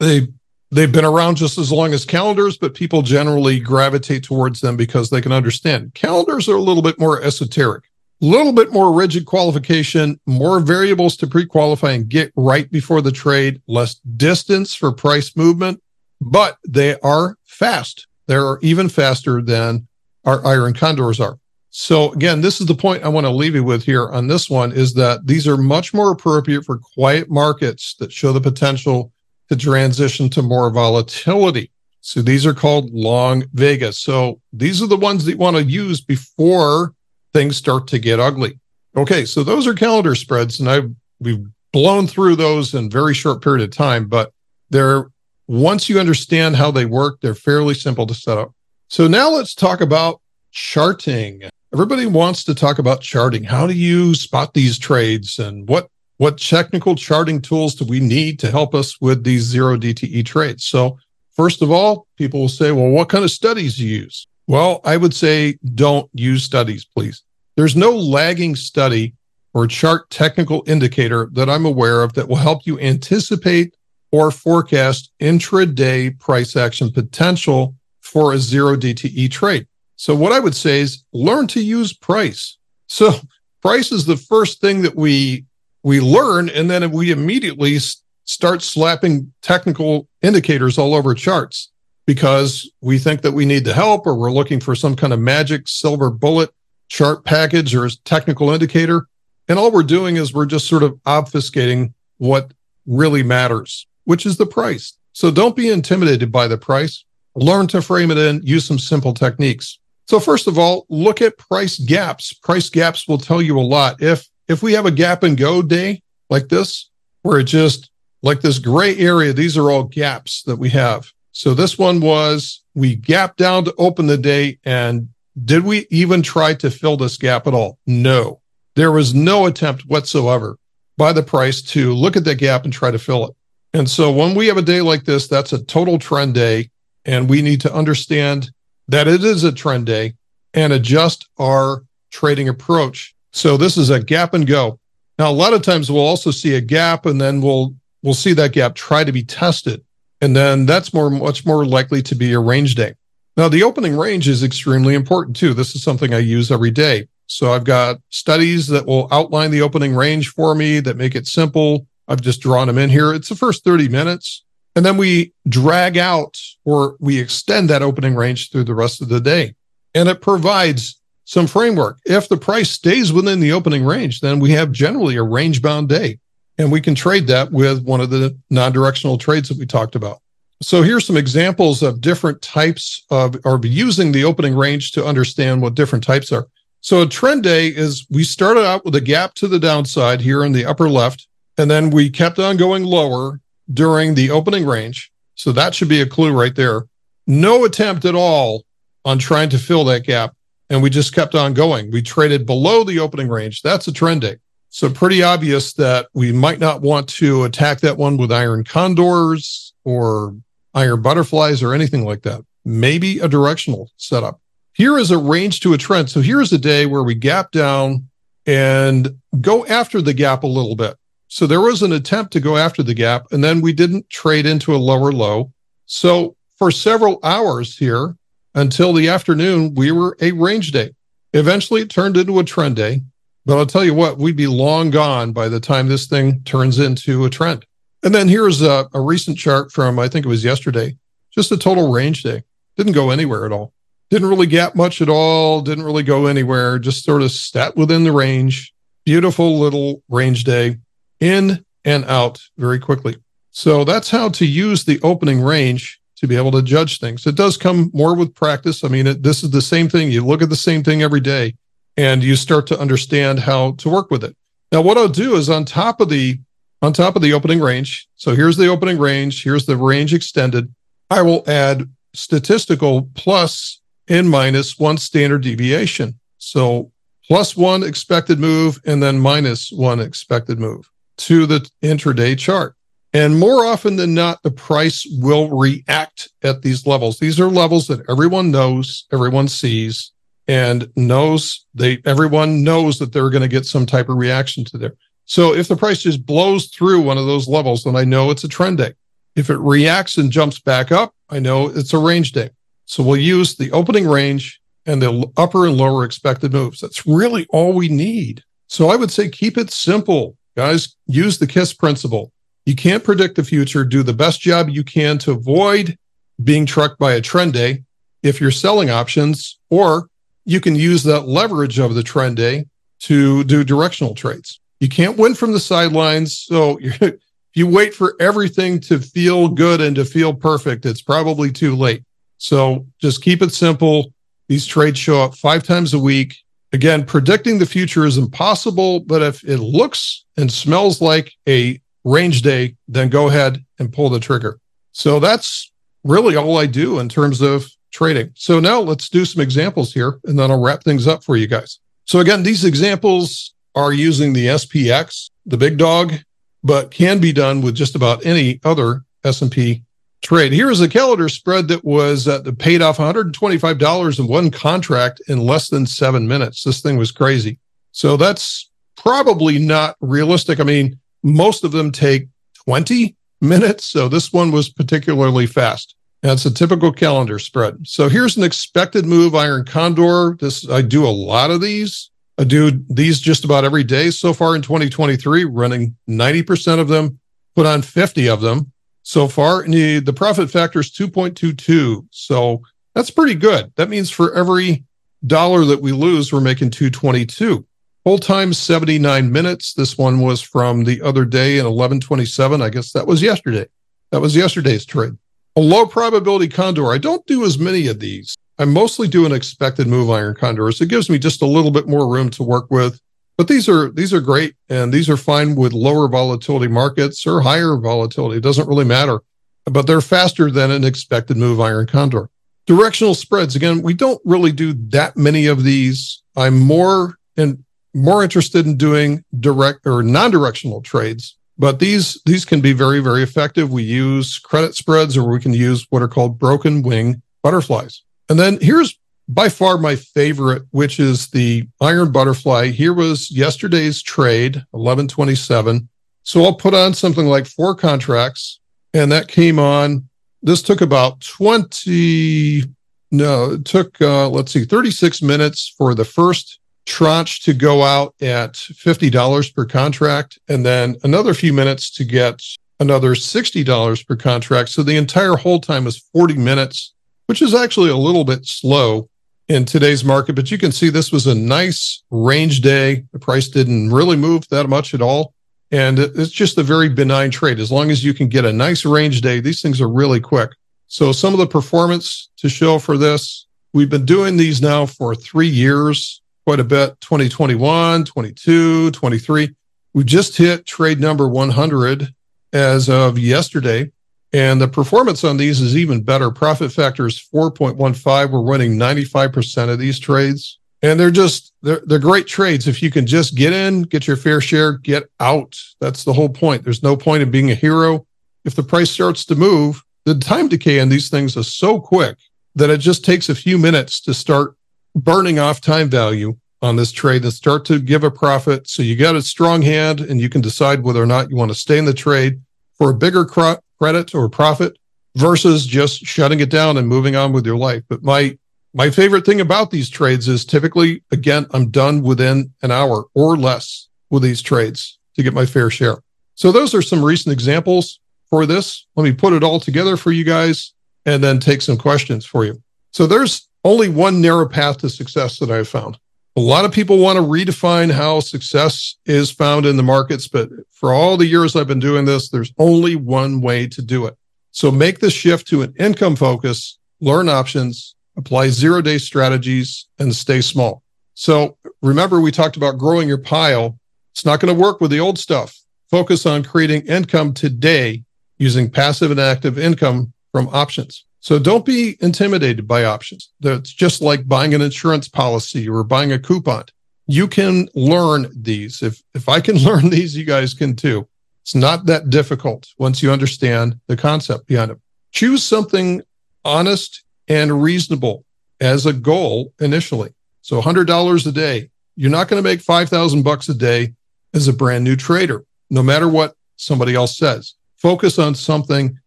[0.00, 0.28] They
[0.70, 5.10] they've been around just as long as calendars, but people generally gravitate towards them because
[5.10, 5.92] they can understand.
[5.92, 7.84] Calendars are a little bit more esoteric,
[8.22, 13.12] a little bit more rigid qualification, more variables to pre-qualify and get right before the
[13.12, 15.82] trade, less distance for price movement,
[16.22, 18.07] but they are fast.
[18.28, 19.88] They're even faster than
[20.24, 21.38] our iron condors are.
[21.70, 24.48] So again, this is the point I want to leave you with here on this
[24.48, 29.12] one is that these are much more appropriate for quiet markets that show the potential
[29.48, 31.70] to transition to more volatility.
[32.00, 33.98] So these are called long Vegas.
[33.98, 36.94] So these are the ones that you want to use before
[37.34, 38.58] things start to get ugly.
[38.96, 43.42] Okay, so those are calendar spreads, and I've we've blown through those in very short
[43.42, 44.32] period of time, but
[44.70, 45.10] they're
[45.48, 48.52] once you understand how they work, they're fairly simple to set up.
[48.88, 50.20] So now let's talk about
[50.52, 51.42] charting.
[51.72, 53.44] Everybody wants to talk about charting.
[53.44, 55.88] How do you spot these trades and what
[56.18, 60.64] what technical charting tools do we need to help us with these zero DTE trades?
[60.64, 60.98] So
[61.30, 64.26] first of all, people will say, well, what kind of studies do you use?
[64.48, 67.22] Well, I would say don't use studies, please.
[67.54, 69.14] There's no lagging study
[69.54, 73.76] or chart technical indicator that I'm aware of that will help you anticipate
[74.10, 79.66] or forecast intraday price action potential for a zero DTE trade.
[79.96, 82.56] So what I would say is learn to use price.
[82.86, 83.12] So
[83.60, 85.44] price is the first thing that we
[85.82, 87.78] we learn and then we immediately
[88.24, 91.70] start slapping technical indicators all over charts
[92.06, 95.20] because we think that we need the help or we're looking for some kind of
[95.20, 96.50] magic silver bullet
[96.88, 99.06] chart package or technical indicator.
[99.48, 102.52] And all we're doing is we're just sort of obfuscating what
[102.86, 104.94] really matters, which is the price.
[105.12, 107.04] So don't be intimidated by the price.
[107.34, 109.78] Learn to frame it in, use some simple techniques.
[110.06, 112.32] So first of all, look at price gaps.
[112.32, 114.00] Price gaps will tell you a lot.
[114.00, 116.88] If if we have a gap and go day like this,
[117.20, 117.90] where it just
[118.22, 121.12] like this gray area, these are all gaps that we have.
[121.32, 124.58] So this one was we gap down to open the day.
[124.64, 125.10] And
[125.44, 127.78] did we even try to fill this gap at all?
[127.86, 128.40] No.
[128.74, 130.56] There was no attempt whatsoever
[130.96, 133.34] by the price to look at that gap and try to fill it.
[133.74, 136.70] And so when we have a day like this, that's a total trend day.
[137.04, 138.50] And we need to understand
[138.88, 140.14] that it is a trend day
[140.54, 143.14] and adjust our trading approach.
[143.32, 144.78] So this is a gap and go.
[145.18, 148.32] Now, a lot of times we'll also see a gap and then we'll, we'll see
[148.34, 149.84] that gap try to be tested.
[150.20, 152.94] And then that's more, much more likely to be a range day.
[153.36, 155.54] Now, the opening range is extremely important too.
[155.54, 157.08] This is something I use every day.
[157.26, 161.26] So I've got studies that will outline the opening range for me that make it
[161.26, 161.86] simple.
[162.08, 163.12] I've just drawn them in here.
[163.12, 164.44] It's the first 30 minutes.
[164.74, 169.08] And then we drag out or we extend that opening range through the rest of
[169.08, 169.54] the day.
[169.94, 171.98] And it provides some framework.
[172.06, 175.88] If the price stays within the opening range, then we have generally a range bound
[175.88, 176.20] day.
[176.56, 179.94] And we can trade that with one of the non directional trades that we talked
[179.94, 180.20] about.
[180.62, 185.62] So here's some examples of different types of, or using the opening range to understand
[185.62, 186.48] what different types are.
[186.80, 190.44] So a trend day is we started out with a gap to the downside here
[190.44, 191.28] in the upper left,
[191.58, 193.40] and then we kept on going lower
[193.72, 195.12] during the opening range.
[195.34, 196.86] So that should be a clue right there.
[197.26, 198.64] No attempt at all
[199.04, 200.34] on trying to fill that gap.
[200.70, 201.90] And we just kept on going.
[201.90, 203.62] We traded below the opening range.
[203.62, 204.36] That's a trend day.
[204.70, 209.72] So pretty obvious that we might not want to attack that one with iron condors
[209.84, 210.36] or
[210.74, 212.44] iron butterflies or anything like that.
[212.64, 214.40] Maybe a directional setup.
[214.74, 216.10] Here is a range to a trend.
[216.10, 218.08] So here's a day where we gap down
[218.46, 220.96] and go after the gap a little bit.
[221.28, 224.46] So there was an attempt to go after the gap, and then we didn't trade
[224.46, 225.52] into a lower low.
[225.84, 228.16] So for several hours here
[228.54, 230.94] until the afternoon, we were a range day.
[231.34, 233.02] Eventually, it turned into a trend day.
[233.44, 236.78] But I'll tell you what, we'd be long gone by the time this thing turns
[236.78, 237.64] into a trend.
[238.02, 240.96] And then here's a, a recent chart from, I think it was yesterday,
[241.30, 242.42] just a total range day.
[242.76, 243.72] Didn't go anywhere at all.
[244.10, 245.60] Didn't really gap much at all.
[245.60, 246.78] Didn't really go anywhere.
[246.78, 248.72] Just sort of sat within the range.
[249.04, 250.78] Beautiful little range day
[251.20, 253.16] in and out very quickly.
[253.50, 257.26] So that's how to use the opening range to be able to judge things.
[257.26, 258.84] It does come more with practice.
[258.84, 260.10] I mean, it, this is the same thing.
[260.10, 261.54] You look at the same thing every day
[261.96, 264.36] and you start to understand how to work with it.
[264.70, 266.38] Now, what I'll do is on top of the
[266.82, 268.06] on top of the opening range.
[268.14, 269.42] So here's the opening range.
[269.42, 270.72] Here's the range extended.
[271.10, 276.20] I will add statistical plus and minus one standard deviation.
[276.38, 276.92] So
[277.26, 280.88] plus one expected move and then minus one expected move
[281.18, 282.74] to the intraday chart.
[283.12, 287.18] And more often than not, the price will react at these levels.
[287.18, 290.12] These are levels that everyone knows, everyone sees,
[290.46, 294.78] and knows they everyone knows that they're going to get some type of reaction to
[294.78, 294.94] there.
[295.26, 298.44] So if the price just blows through one of those levels, then I know it's
[298.44, 298.94] a trend day.
[299.36, 302.50] If it reacts and jumps back up, I know it's a range day.
[302.86, 306.80] So we'll use the opening range and the upper and lower expected moves.
[306.80, 308.42] That's really all we need.
[308.68, 310.37] So I would say keep it simple.
[310.58, 312.32] Guys, use the KISS principle.
[312.66, 313.84] You can't predict the future.
[313.84, 315.96] Do the best job you can to avoid
[316.42, 317.84] being trucked by a trend day
[318.24, 320.08] if you're selling options, or
[320.44, 322.64] you can use that leverage of the trend day
[323.02, 324.58] to do directional trades.
[324.80, 326.36] You can't win from the sidelines.
[326.36, 327.20] So if
[327.54, 332.02] you wait for everything to feel good and to feel perfect, it's probably too late.
[332.38, 334.12] So just keep it simple.
[334.48, 336.34] These trades show up five times a week.
[336.72, 342.42] Again, predicting the future is impossible, but if it looks and smells like a range
[342.42, 344.60] day, then go ahead and pull the trigger.
[344.92, 345.72] So that's
[346.04, 348.30] really all I do in terms of trading.
[348.34, 351.46] So now let's do some examples here and then I'll wrap things up for you
[351.46, 351.78] guys.
[352.04, 356.14] So again, these examples are using the SPX, the big dog,
[356.62, 359.84] but can be done with just about any other S&P
[360.22, 360.52] trade.
[360.52, 365.20] Here is a calendar spread that was uh, that paid off $125 in one contract
[365.28, 366.64] in less than seven minutes.
[366.64, 367.58] This thing was crazy.
[367.92, 370.60] So that's probably not realistic.
[370.60, 372.28] I mean, most of them take
[372.64, 373.84] 20 minutes.
[373.84, 375.94] So this one was particularly fast.
[376.22, 377.86] That's a typical calendar spread.
[377.86, 380.36] So here's an expected move iron condor.
[380.40, 382.10] This I do a lot of these.
[382.38, 387.18] I do these just about every day so far in 2023, running 90% of them
[387.56, 388.72] put on 50 of them
[389.08, 389.62] so far.
[389.62, 392.06] And the, profit factor is 2.22.
[392.10, 392.62] So
[392.94, 393.72] that's pretty good.
[393.76, 394.84] That means for every
[395.26, 397.64] dollar that we lose, we're making 222.
[398.04, 399.72] Whole time 79 minutes.
[399.72, 402.60] This one was from the other day in 1127.
[402.60, 403.66] I guess that was yesterday.
[404.10, 405.16] That was yesterday's trade.
[405.56, 406.92] A low probability condor.
[406.92, 408.36] I don't do as many of these.
[408.58, 410.82] I mostly do an expected move iron condors.
[410.82, 413.00] It gives me just a little bit more room to work with.
[413.38, 417.40] But these are these are great and these are fine with lower volatility markets or
[417.40, 418.38] higher volatility.
[418.38, 419.20] It doesn't really matter.
[419.64, 422.30] But they're faster than an expected move iron condor.
[422.66, 423.54] Directional spreads.
[423.54, 426.22] Again, we don't really do that many of these.
[426.36, 427.64] I'm more and
[427.94, 433.22] more interested in doing direct or non-directional trades but these these can be very very
[433.22, 438.02] effective we use credit spreads or we can use what are called broken wing butterflies
[438.28, 438.97] and then here's
[439.28, 442.68] by far my favorite which is the iron butterfly.
[442.68, 445.88] Here was yesterday's trade 1127
[446.22, 448.60] so i'll put on something like four contracts
[448.94, 450.08] and that came on
[450.42, 452.64] this took about 20
[453.10, 456.58] no it took uh, let's see 36 minutes for the first
[456.88, 462.40] tranche to go out at $50 per contract and then another few minutes to get
[462.80, 464.70] another $60 per contract.
[464.70, 466.94] So the entire hold time is 40 minutes,
[467.26, 469.08] which is actually a little bit slow
[469.48, 470.34] in today's market.
[470.34, 473.04] But you can see this was a nice range day.
[473.12, 475.34] The price didn't really move that much at all.
[475.70, 477.58] And it's just a very benign trade.
[477.58, 480.50] As long as you can get a nice range day, these things are really quick.
[480.86, 485.14] So some of the performance to show for this, we've been doing these now for
[485.14, 489.54] three years quite a bit 2021, 22, 23.
[489.92, 492.14] We just hit trade number 100
[492.54, 493.92] as of yesterday.
[494.32, 496.30] And the performance on these is even better.
[496.30, 498.30] Profit factor is 4.15.
[498.30, 500.58] We're winning 95% of these trades.
[500.82, 502.68] And they're just, they're, they're great trades.
[502.68, 505.56] If you can just get in, get your fair share, get out.
[505.80, 506.62] That's the whole point.
[506.62, 508.06] There's no point in being a hero.
[508.44, 512.16] If the price starts to move, the time decay on these things is so quick
[512.54, 514.56] that it just takes a few minutes to start
[514.94, 518.68] burning off time value on this trade and start to give a profit.
[518.68, 521.50] So you got a strong hand and you can decide whether or not you want
[521.50, 522.40] to stay in the trade
[522.76, 524.76] for a bigger cr- credit or profit
[525.16, 527.82] versus just shutting it down and moving on with your life.
[527.88, 528.38] But my
[528.74, 533.36] my favorite thing about these trades is typically again I'm done within an hour or
[533.36, 536.02] less with these trades to get my fair share.
[536.34, 538.00] So those are some recent examples
[538.30, 538.86] for this.
[538.94, 540.72] Let me put it all together for you guys
[541.04, 542.62] and then take some questions for you.
[542.92, 545.98] So there's only one narrow path to success that I've found.
[546.38, 550.48] A lot of people want to redefine how success is found in the markets, but
[550.70, 554.16] for all the years I've been doing this, there's only one way to do it.
[554.52, 560.14] So make the shift to an income focus, learn options, apply zero day strategies, and
[560.14, 560.84] stay small.
[561.14, 563.76] So remember, we talked about growing your pile.
[564.12, 565.60] It's not going to work with the old stuff.
[565.90, 568.04] Focus on creating income today
[568.36, 571.04] using passive and active income from options.
[571.20, 573.30] So don't be intimidated by options.
[573.40, 576.64] That's just like buying an insurance policy or buying a coupon.
[577.06, 578.82] You can learn these.
[578.82, 581.08] If if I can learn these, you guys can too.
[581.42, 584.78] It's not that difficult once you understand the concept behind it.
[585.12, 586.02] Choose something
[586.44, 588.24] honest and reasonable
[588.60, 590.14] as a goal initially.
[590.42, 591.70] So $100 a day.
[591.96, 593.94] You're not going to make 5,000 bucks a day
[594.34, 597.54] as a brand new trader, no matter what somebody else says.
[597.76, 598.98] Focus on something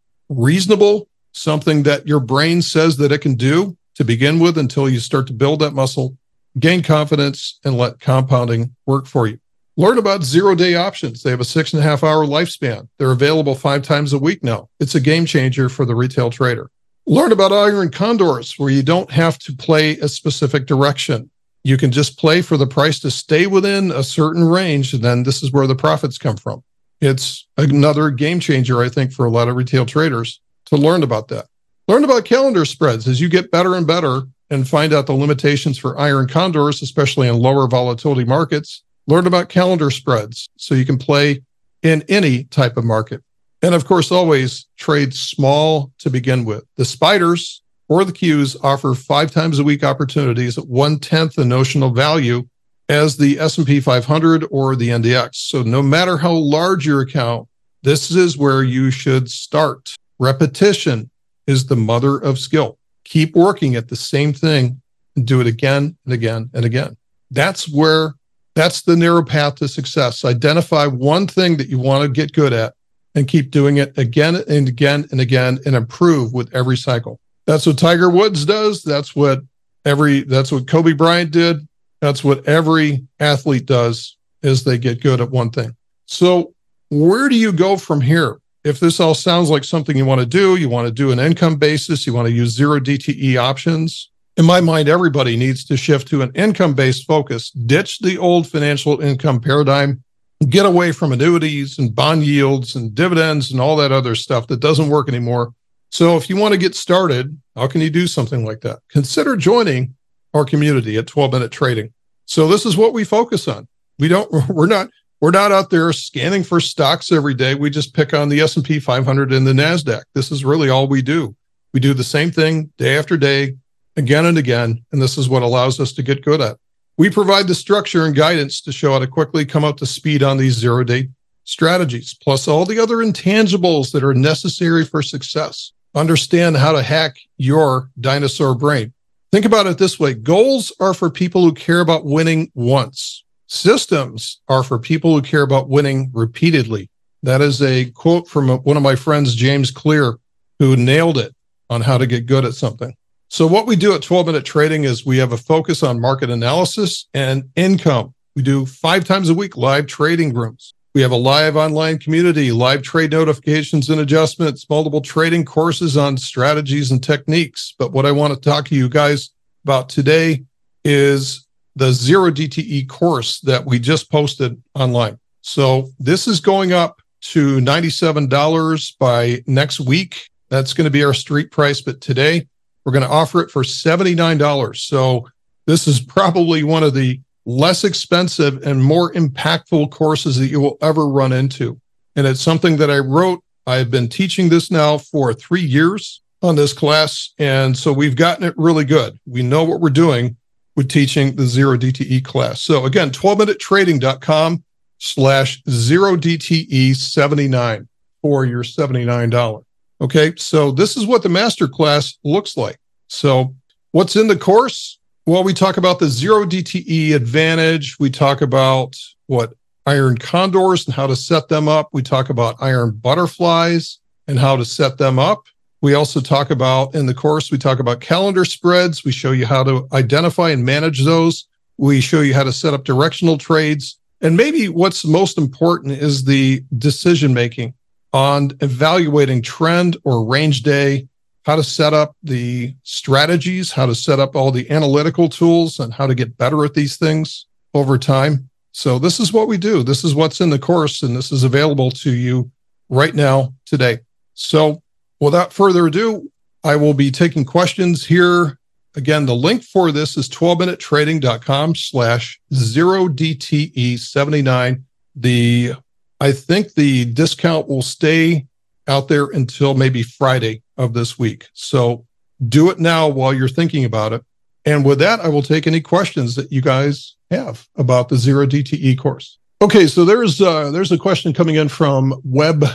[0.30, 5.00] reasonable something that your brain says that it can do to begin with until you
[5.00, 6.18] start to build that muscle,
[6.60, 9.40] gain confidence, and let compounding work for you.
[9.78, 11.24] Learn about zero day options.
[11.24, 12.88] They have a six and a half hour lifespan.
[12.98, 14.70] They're available five times a week now.
[14.80, 16.70] It's a game changer for the retail trader.
[17.08, 21.30] Learn about iron condors where you don't have to play a specific direction.
[21.64, 24.94] You can just play for the price to stay within a certain range.
[24.94, 26.64] And then this is where the profits come from.
[27.00, 30.42] It's another game changer, I think, for a lot of retail traders
[30.72, 31.48] to learn about that.
[31.88, 35.78] Learn about calendar spreads as you get better and better and find out the limitations
[35.78, 38.84] for iron condors, especially in lower volatility markets.
[39.08, 41.42] Learn about calendar spreads so you can play
[41.84, 43.22] in any type of market.
[43.62, 46.64] And of course, always trade small to begin with.
[46.78, 51.46] The spiders or the Qs offer five times a week opportunities at one tenth the
[51.46, 52.48] notional value
[52.88, 55.36] as the S&P 500 or the NDX.
[55.36, 57.48] So no matter how large your account,
[57.84, 59.96] this is where you should start.
[60.22, 61.10] Repetition
[61.48, 62.78] is the mother of skill.
[63.06, 64.80] Keep working at the same thing
[65.16, 66.96] and do it again and again and again.
[67.32, 68.14] That's where
[68.54, 70.24] that's the narrow path to success.
[70.24, 72.76] Identify one thing that you want to get good at
[73.16, 77.20] and keep doing it again and again and again and improve with every cycle.
[77.48, 78.84] That's what Tiger Woods does.
[78.84, 79.42] That's what
[79.86, 81.68] every that's what Kobe Bryant did.
[82.00, 85.76] That's what every athlete does is they get good at one thing.
[86.06, 86.54] So
[86.90, 88.38] where do you go from here?
[88.64, 91.20] If this all sounds like something you want to do, you want to do an
[91.20, 94.12] income basis, you want to use zero DTE options.
[94.38, 98.48] In my mind, everybody needs to shift to an income based focus, ditch the old
[98.48, 100.04] financial income paradigm,
[100.48, 104.60] get away from annuities and bond yields and dividends and all that other stuff that
[104.60, 105.54] doesn't work anymore.
[105.90, 108.80] So, if you want to get started, how can you do something like that?
[108.90, 109.96] Consider joining
[110.34, 111.94] our community at 12 minute trading.
[112.26, 113.68] So, this is what we focus on.
[114.00, 114.90] We don't, we're not,
[115.22, 117.54] we're not out there scanning for stocks every day.
[117.54, 120.02] We just pick on the S&P 500 and the Nasdaq.
[120.16, 121.36] This is really all we do.
[121.74, 123.56] We do the same thing day after day,
[123.96, 126.58] again and again, and this is what allows us to get good at.
[126.98, 130.24] We provide the structure and guidance to show how to quickly come up to speed
[130.24, 131.10] on these zero day
[131.44, 135.72] strategies, plus all the other intangibles that are necessary for success.
[135.94, 138.94] Understand how to hack your dinosaur brain.
[139.32, 143.24] Think about it this way goals are for people who care about winning once.
[143.54, 146.90] Systems are for people who care about winning repeatedly.
[147.22, 150.20] That is a quote from one of my friends, James Clear,
[150.60, 151.36] who nailed it
[151.70, 152.96] on how to get good at something.
[153.28, 156.30] So, what we do at 12 minute trading is we have a focus on market
[156.30, 158.14] analysis and income.
[158.38, 160.74] We do five times a week live trading rooms.
[160.96, 166.16] We have a live online community, live trade notifications and adjustments, multiple trading courses on
[166.16, 167.76] strategies and techniques.
[167.78, 169.32] But what I want to talk to you guys
[169.66, 170.46] about today
[170.86, 171.46] is
[171.76, 175.20] the zero DTE course that we just posted online.
[175.42, 180.30] So this is going up to $97 by next week.
[180.50, 181.82] That's going to be our street price.
[181.82, 182.48] But today
[182.84, 184.78] we're going to offer it for $79.
[184.78, 185.28] So
[185.66, 190.78] this is probably one of the less expensive and more impactful courses that you will
[190.82, 191.80] ever run into.
[192.16, 193.44] And it's something that I wrote.
[193.66, 197.34] I've been teaching this now for three years on this class.
[197.38, 199.20] And so we've gotten it really good.
[199.26, 200.36] We know what we're doing
[200.76, 202.62] with teaching the zero DTE class.
[202.62, 204.64] So again, 12minutetrading.com
[205.00, 207.88] slash zero DTE 79
[208.22, 209.64] for your $79.
[210.00, 210.34] Okay.
[210.38, 212.78] So this is what the master class looks like.
[213.08, 213.56] So
[213.92, 215.00] what's in the course?
[215.26, 217.98] Well, we talk about the zero DTE advantage.
[218.00, 218.96] We talk about
[219.28, 219.54] what
[219.86, 221.90] iron condors and how to set them up.
[221.94, 225.46] We talk about iron butterflies and how to set them up.
[225.82, 229.04] We also talk about in the course, we talk about calendar spreads.
[229.04, 231.48] We show you how to identify and manage those.
[231.78, 233.98] We show you how to set up directional trades.
[234.22, 237.74] And maybe what's most important is the decision making
[238.14, 241.08] on evaluating trend or range day,
[241.46, 245.92] how to set up the strategies, how to set up all the analytical tools, and
[245.92, 248.50] how to get better at these things over time.
[248.74, 249.82] So, this is what we do.
[249.82, 252.52] This is what's in the course, and this is available to you
[252.90, 254.00] right now today.
[254.34, 254.84] So,
[255.22, 256.32] Without further ado,
[256.64, 258.58] I will be taking questions here.
[258.96, 264.84] Again, the link for this is 12minutetrading.com slash zero DTE 79.
[265.16, 265.74] The,
[266.20, 268.48] I think the discount will stay
[268.88, 271.48] out there until maybe Friday of this week.
[271.54, 272.06] So
[272.50, 274.26] do it now while you're thinking about it.
[274.66, 278.48] And with that, I will take any questions that you guys have about the zero
[278.48, 279.38] DTE course.
[279.62, 282.66] Okay, so there's uh, there's a question coming in from Web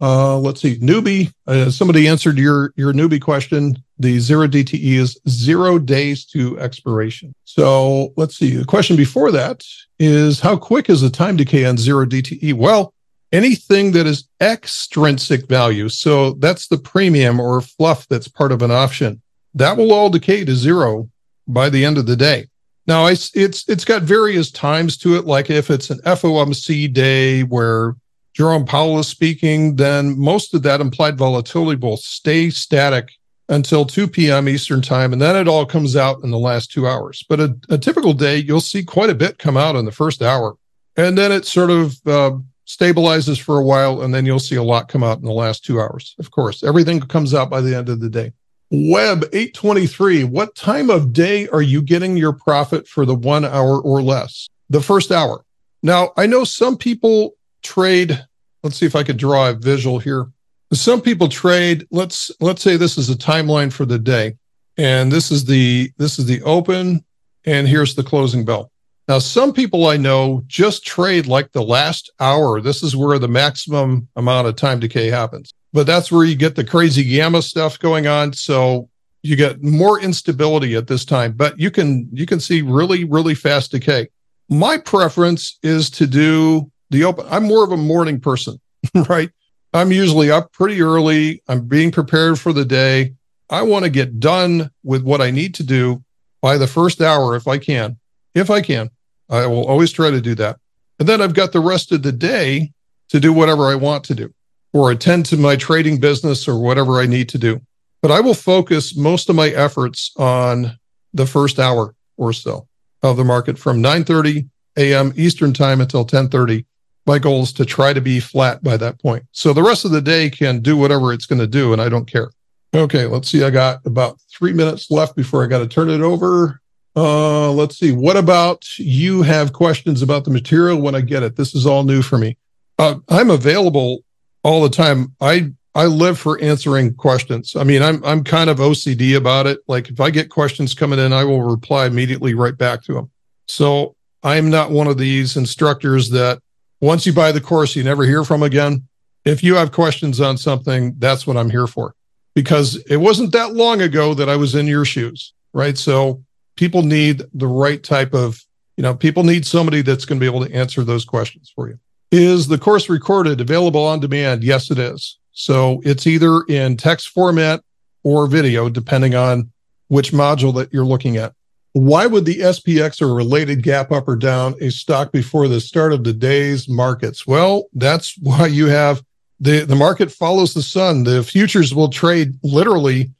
[0.00, 1.32] uh, let's see, newbie.
[1.46, 3.82] Uh, somebody answered your your newbie question.
[3.98, 7.34] The zero DTE is zero days to expiration.
[7.44, 8.56] So let's see.
[8.56, 9.64] The question before that
[9.98, 12.54] is how quick is the time decay on zero DTE?
[12.54, 12.92] Well,
[13.32, 15.88] anything that is extrinsic value.
[15.88, 19.20] So that's the premium or fluff that's part of an option.
[19.54, 21.08] That will all decay to zero
[21.46, 22.46] by the end of the day.
[22.86, 25.24] Now it's it's it's got various times to it.
[25.24, 27.96] Like if it's an FOMC day where
[28.34, 33.12] Jerome Powell is speaking, then most of that implied volatility will stay static
[33.48, 34.48] until 2 p.m.
[34.48, 37.24] Eastern time, and then it all comes out in the last two hours.
[37.28, 40.20] But a, a typical day, you'll see quite a bit come out in the first
[40.20, 40.56] hour,
[40.96, 42.32] and then it sort of uh,
[42.66, 45.64] stabilizes for a while, and then you'll see a lot come out in the last
[45.64, 46.16] two hours.
[46.18, 48.32] Of course, everything comes out by the end of the day.
[48.70, 53.80] Web 823, what time of day are you getting your profit for the one hour
[53.80, 54.48] or less?
[54.70, 55.44] The first hour.
[55.82, 58.24] Now, I know some people trade.
[58.62, 60.28] Let's see if I could draw a visual here.
[60.72, 61.86] Some people trade.
[61.90, 64.36] Let's let's say this is a timeline for the day,
[64.76, 67.04] and this is the this is the open,
[67.44, 68.70] and here's the closing bell.
[69.06, 72.60] Now, some people I know just trade like the last hour.
[72.60, 75.52] This is where the maximum amount of time decay happens.
[75.74, 78.32] But that's where you get the crazy gamma stuff going on.
[78.32, 78.88] So
[79.22, 83.34] you get more instability at this time, but you can you can see really really
[83.34, 84.08] fast decay.
[84.48, 86.70] My preference is to do
[87.02, 87.26] open.
[87.28, 88.60] I'm more of a morning person,
[89.08, 89.30] right?
[89.72, 91.42] I'm usually up pretty early.
[91.48, 93.14] I'm being prepared for the day.
[93.50, 96.04] I want to get done with what I need to do
[96.40, 97.98] by the first hour if I can.
[98.34, 98.90] If I can,
[99.28, 100.58] I will always try to do that.
[101.00, 102.72] And then I've got the rest of the day
[103.08, 104.32] to do whatever I want to do
[104.72, 107.60] or attend to my trading business or whatever I need to do.
[108.02, 110.78] But I will focus most of my efforts on
[111.14, 112.68] the first hour or so
[113.02, 115.12] of the market from 9:30 a.m.
[115.16, 116.66] Eastern time until 10:30.
[117.06, 119.24] My goal is to try to be flat by that point.
[119.32, 121.88] So the rest of the day can do whatever it's going to do and I
[121.88, 122.30] don't care.
[122.74, 123.44] Okay, let's see.
[123.44, 126.60] I got about 3 minutes left before I got to turn it over.
[126.96, 127.92] Uh, let's see.
[127.92, 131.36] What about you have questions about the material when I get it?
[131.36, 132.36] This is all new for me.
[132.78, 134.04] Uh, I'm available
[134.42, 135.12] all the time.
[135.20, 137.56] I I live for answering questions.
[137.56, 139.58] I mean, I'm I'm kind of OCD about it.
[139.66, 143.10] Like if I get questions coming in, I will reply immediately right back to them.
[143.48, 146.40] So I'm not one of these instructors that
[146.84, 148.86] once you buy the course, you never hear from again.
[149.24, 151.94] If you have questions on something, that's what I'm here for.
[152.34, 155.78] Because it wasn't that long ago that I was in your shoes, right?
[155.78, 156.22] So
[156.56, 158.38] people need the right type of,
[158.76, 161.68] you know, people need somebody that's going to be able to answer those questions for
[161.68, 161.78] you.
[162.10, 164.44] Is the course recorded available on demand?
[164.44, 165.18] Yes, it is.
[165.32, 167.62] So it's either in text format
[168.02, 169.50] or video, depending on
[169.88, 171.32] which module that you're looking at.
[171.74, 175.92] Why would the SPX or related gap up or down a stock before the start
[175.92, 177.26] of the day's markets?
[177.26, 179.02] Well, that's why you have
[179.40, 181.02] the, the market follows the sun.
[181.02, 183.10] The futures will trade literally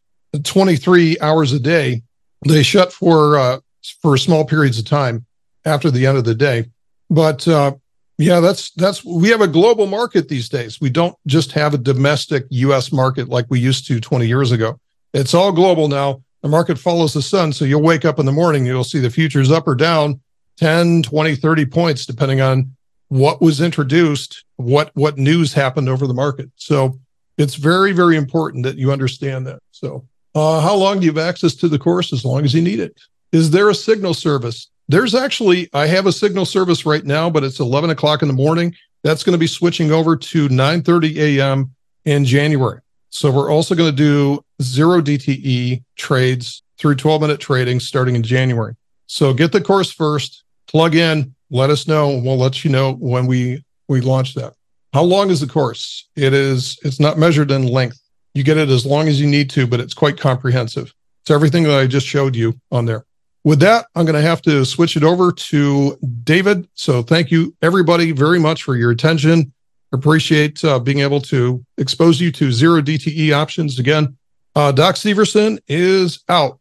[0.42, 2.02] 23 hours a day.
[2.46, 3.59] They shut for, uh,
[4.00, 5.26] for small periods of time
[5.64, 6.70] after the end of the day.
[7.11, 7.74] But, uh,
[8.16, 10.80] yeah, that's that's we have a global market these days.
[10.80, 14.78] We don't just have a domestic US market like we used to 20 years ago.
[15.12, 16.22] It's all global now.
[16.45, 19.09] The market follows the sun, so you'll wake up in the morning, you'll see the
[19.09, 20.20] futures up or down
[20.59, 22.76] 10, 20, 30 points depending on
[23.09, 26.51] what was introduced, what what news happened over the market.
[26.57, 27.01] So
[27.38, 29.61] it's very very important that you understand that.
[29.70, 32.12] So, uh, how long do you have access to the course?
[32.12, 33.01] As long as you need it.
[33.32, 34.68] Is there a signal service?
[34.86, 38.34] There's actually, I have a signal service right now, but it's 11 o'clock in the
[38.34, 38.74] morning.
[39.03, 41.74] That's going to be switching over to 9:30 a.m.
[42.05, 42.80] in January.
[43.14, 48.24] So we're also going to do zero DTE trades through 12 minute trading starting in
[48.24, 48.74] January.
[49.06, 52.20] So get the course first, plug in, let us know.
[52.24, 54.54] We'll let you know when we we launch that.
[54.92, 56.08] How long is the course?
[56.16, 58.00] It is it's not measured in length.
[58.34, 60.92] You get it as long as you need to, but it's quite comprehensive.
[61.22, 63.06] It's everything that I just showed you on there.
[63.44, 66.66] With that, I'm going to have to switch it over to David.
[66.74, 69.52] So thank you everybody very much for your attention.
[69.95, 74.16] Appreciate uh, being able to expose you to zero DTE options again.
[74.55, 76.59] Uh, Doc Severson is out.